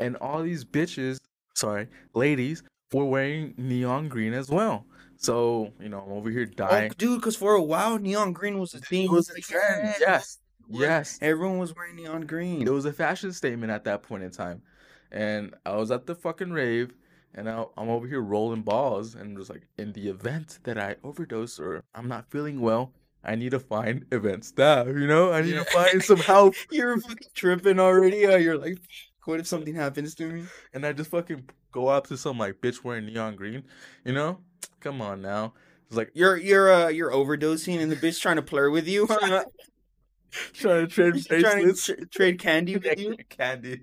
and 0.00 0.16
all 0.16 0.42
these 0.42 0.64
bitches, 0.64 1.18
sorry, 1.56 1.88
ladies, 2.14 2.62
were 2.92 3.04
wearing 3.04 3.54
neon 3.56 4.08
green 4.08 4.32
as 4.32 4.48
well. 4.48 4.86
So 5.16 5.72
you 5.80 5.88
know, 5.88 6.00
I'm 6.06 6.12
over 6.12 6.30
here 6.30 6.46
Oh, 6.48 6.54
dying. 6.54 6.92
dude, 6.98 7.20
because 7.20 7.36
for 7.36 7.54
a 7.54 7.62
while, 7.62 7.98
neon 7.98 8.32
green 8.32 8.58
was 8.58 8.74
a 8.74 8.78
thing. 8.78 9.04
It 9.06 9.10
was 9.10 9.30
a 9.30 9.40
trend. 9.40 9.94
Yes, 10.00 10.38
yes. 10.68 11.18
Everyone 11.22 11.58
was 11.58 11.74
wearing 11.74 11.96
neon 11.96 12.22
green. 12.26 12.62
It 12.62 12.70
was 12.70 12.84
a 12.84 12.92
fashion 12.92 13.32
statement 13.32 13.72
at 13.72 13.84
that 13.84 14.02
point 14.02 14.22
in 14.22 14.30
time. 14.30 14.62
And 15.10 15.54
I 15.64 15.76
was 15.76 15.90
at 15.90 16.06
the 16.06 16.14
fucking 16.14 16.50
rave 16.52 16.92
and 17.34 17.48
I, 17.48 17.64
I'm 17.78 17.88
over 17.88 18.06
here 18.06 18.20
rolling 18.20 18.62
balls 18.62 19.14
and 19.14 19.36
just 19.38 19.50
like, 19.50 19.62
in 19.78 19.92
the 19.92 20.08
event 20.08 20.58
that 20.64 20.78
I 20.78 20.96
overdose 21.04 21.58
or 21.60 21.82
I'm 21.94 22.08
not 22.08 22.30
feeling 22.30 22.60
well, 22.60 22.92
I 23.24 23.36
need 23.36 23.50
to 23.52 23.60
find 23.60 24.04
event 24.12 24.44
staff, 24.44 24.86
you 24.88 25.06
know? 25.06 25.32
I 25.32 25.42
need 25.42 25.54
Yeah. 25.54 25.64
to 25.64 25.70
find 25.70 26.02
some 26.02 26.18
help. 26.18 26.54
You're 26.70 27.00
fucking 27.00 27.28
tripping 27.34 27.78
already. 27.78 28.18
You're 28.18 28.58
like, 28.58 28.78
what 29.26 29.40
if 29.40 29.46
something 29.46 29.74
happens 29.74 30.14
to 30.16 30.26
me? 30.30 30.44
And 30.72 30.84
I 30.86 30.92
just 30.92 31.10
fucking 31.10 31.48
go 31.72 31.88
up 31.88 32.06
to 32.08 32.16
some 32.16 32.38
like 32.38 32.60
bitch 32.60 32.82
wearing 32.84 33.06
neon 33.06 33.36
green, 33.36 33.64
you 34.04 34.12
know? 34.12 34.38
Come 34.80 35.00
on 35.02 35.22
now. 35.22 35.54
It's 35.88 35.96
like 35.96 36.10
You're 36.14 36.36
you're 36.36 36.72
uh 36.72 36.88
you're 36.88 37.10
overdosing 37.12 37.80
and 37.80 37.90
the 37.90 37.96
bitch 37.96 38.20
trying 38.20 38.36
to 38.36 38.42
flirt 38.42 38.72
with 38.72 38.88
you. 38.88 39.06
trying 40.52 40.86
to 40.86 40.86
trade 40.86 41.14
trying 41.26 41.66
to 41.66 41.74
bracelets. 41.74 41.84
tr- 41.84 41.92
trade 42.10 42.38
candy 42.38 42.76
with 42.76 42.98
you. 42.98 43.16
candy. 43.28 43.82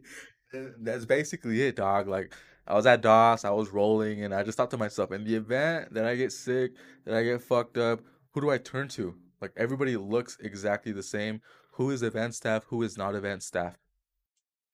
That's 0.80 1.06
basically 1.06 1.62
it, 1.64 1.76
dog. 1.76 2.08
Like 2.08 2.34
I 2.68 2.76
was 2.76 2.86
at 2.86 3.02
Das, 3.02 3.44
I 3.44 3.50
was 3.50 3.70
rolling, 3.70 4.24
and 4.24 4.34
I 4.34 4.44
just 4.44 4.58
thought 4.58 4.72
to 4.72 4.78
myself, 4.78 5.12
in 5.12 5.24
the 5.24 5.36
event 5.36 5.94
that 5.94 6.06
I 6.06 6.16
get 6.16 6.32
sick, 6.32 6.72
that 7.06 7.16
I 7.16 7.24
get 7.24 7.42
fucked 7.42 7.78
up, 7.78 8.02
who 8.32 8.42
do 8.42 8.50
I 8.50 8.58
turn 8.58 8.88
to? 8.90 9.16
Like 9.42 9.52
everybody 9.58 9.98
looks 9.98 10.38
exactly 10.42 10.92
the 10.92 11.04
same. 11.04 11.42
Who 11.74 11.90
is 11.90 12.04
event 12.04 12.36
staff? 12.36 12.66
Who 12.68 12.84
is 12.84 12.98
not 12.98 13.16
event 13.16 13.44
staff? 13.44 13.76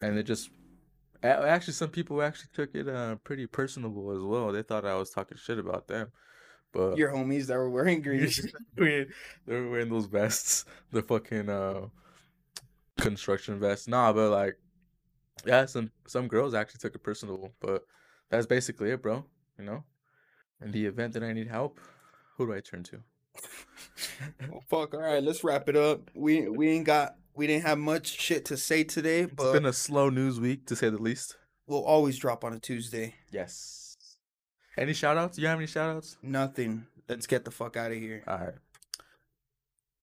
And 0.01 0.17
it 0.17 0.23
just 0.23 0.49
actually 1.23 1.73
some 1.73 1.89
people 1.89 2.21
actually 2.21 2.49
took 2.53 2.75
it 2.75 2.87
uh 2.87 3.15
pretty 3.17 3.47
personable 3.47 4.11
as 4.11 4.21
well. 4.21 4.51
They 4.51 4.63
thought 4.63 4.85
I 4.85 4.95
was 4.95 5.09
talking 5.09 5.37
shit 5.37 5.59
about 5.59 5.87
them. 5.87 6.11
But 6.71 6.97
Your 6.97 7.11
homies 7.11 7.47
that 7.47 7.57
were 7.57 7.69
wearing 7.69 8.01
green. 8.03 8.29
they 8.75 9.07
were 9.47 9.69
wearing 9.69 9.89
those 9.89 10.05
vests, 10.05 10.65
the 10.91 11.01
fucking 11.01 11.49
uh 11.49 11.87
construction 12.97 13.59
vests. 13.59 13.87
Nah, 13.87 14.13
but 14.13 14.29
like, 14.29 14.57
yeah, 15.45 15.65
some 15.65 15.91
some 16.07 16.27
girls 16.27 16.53
actually 16.53 16.79
took 16.79 16.95
it 16.95 17.03
personal, 17.03 17.51
but 17.59 17.83
that's 18.29 18.45
basically 18.45 18.91
it, 18.91 19.01
bro. 19.01 19.25
You 19.57 19.65
know, 19.65 19.83
in 20.61 20.71
the 20.71 20.85
event 20.85 21.13
that 21.13 21.23
I 21.23 21.33
need 21.33 21.47
help, 21.47 21.79
who 22.37 22.45
do 22.45 22.53
I 22.53 22.59
turn 22.59 22.83
to? 22.83 22.99
Well, 24.49 24.63
fuck. 24.69 24.93
All 24.93 24.99
right, 24.99 25.23
let's 25.23 25.43
wrap 25.43 25.69
it 25.69 25.75
up. 25.75 26.11
We 26.13 26.49
we 26.49 26.69
ain't 26.69 26.85
got 26.85 27.15
we 27.39 27.47
didn't 27.47 27.63
have 27.63 27.77
much 27.77 28.19
shit 28.19 28.43
to 28.43 28.57
say 28.57 28.83
today, 28.83 29.23
but 29.23 29.43
it's 29.45 29.53
been 29.53 29.65
a 29.65 29.71
slow 29.71 30.09
news 30.09 30.41
week 30.41 30.65
to 30.65 30.75
say 30.75 30.89
the 30.89 30.97
least. 30.97 31.37
we'll 31.67 31.85
always 31.85 32.17
drop 32.17 32.43
on 32.43 32.51
a 32.51 32.59
Tuesday. 32.59 33.15
Yes. 33.31 33.95
Any 34.77 34.91
shout 34.91 35.15
outs? 35.17 35.37
You 35.37 35.47
have 35.47 35.57
any 35.57 35.65
shout 35.65 35.95
outs? 35.95 36.17
Nothing. 36.21 36.85
Let's 37.07 37.27
get 37.27 37.45
the 37.45 37.51
fuck 37.51 37.77
out 37.77 37.91
of 37.91 37.97
here. 37.97 38.23
All 38.27 38.39
right. 38.39 38.55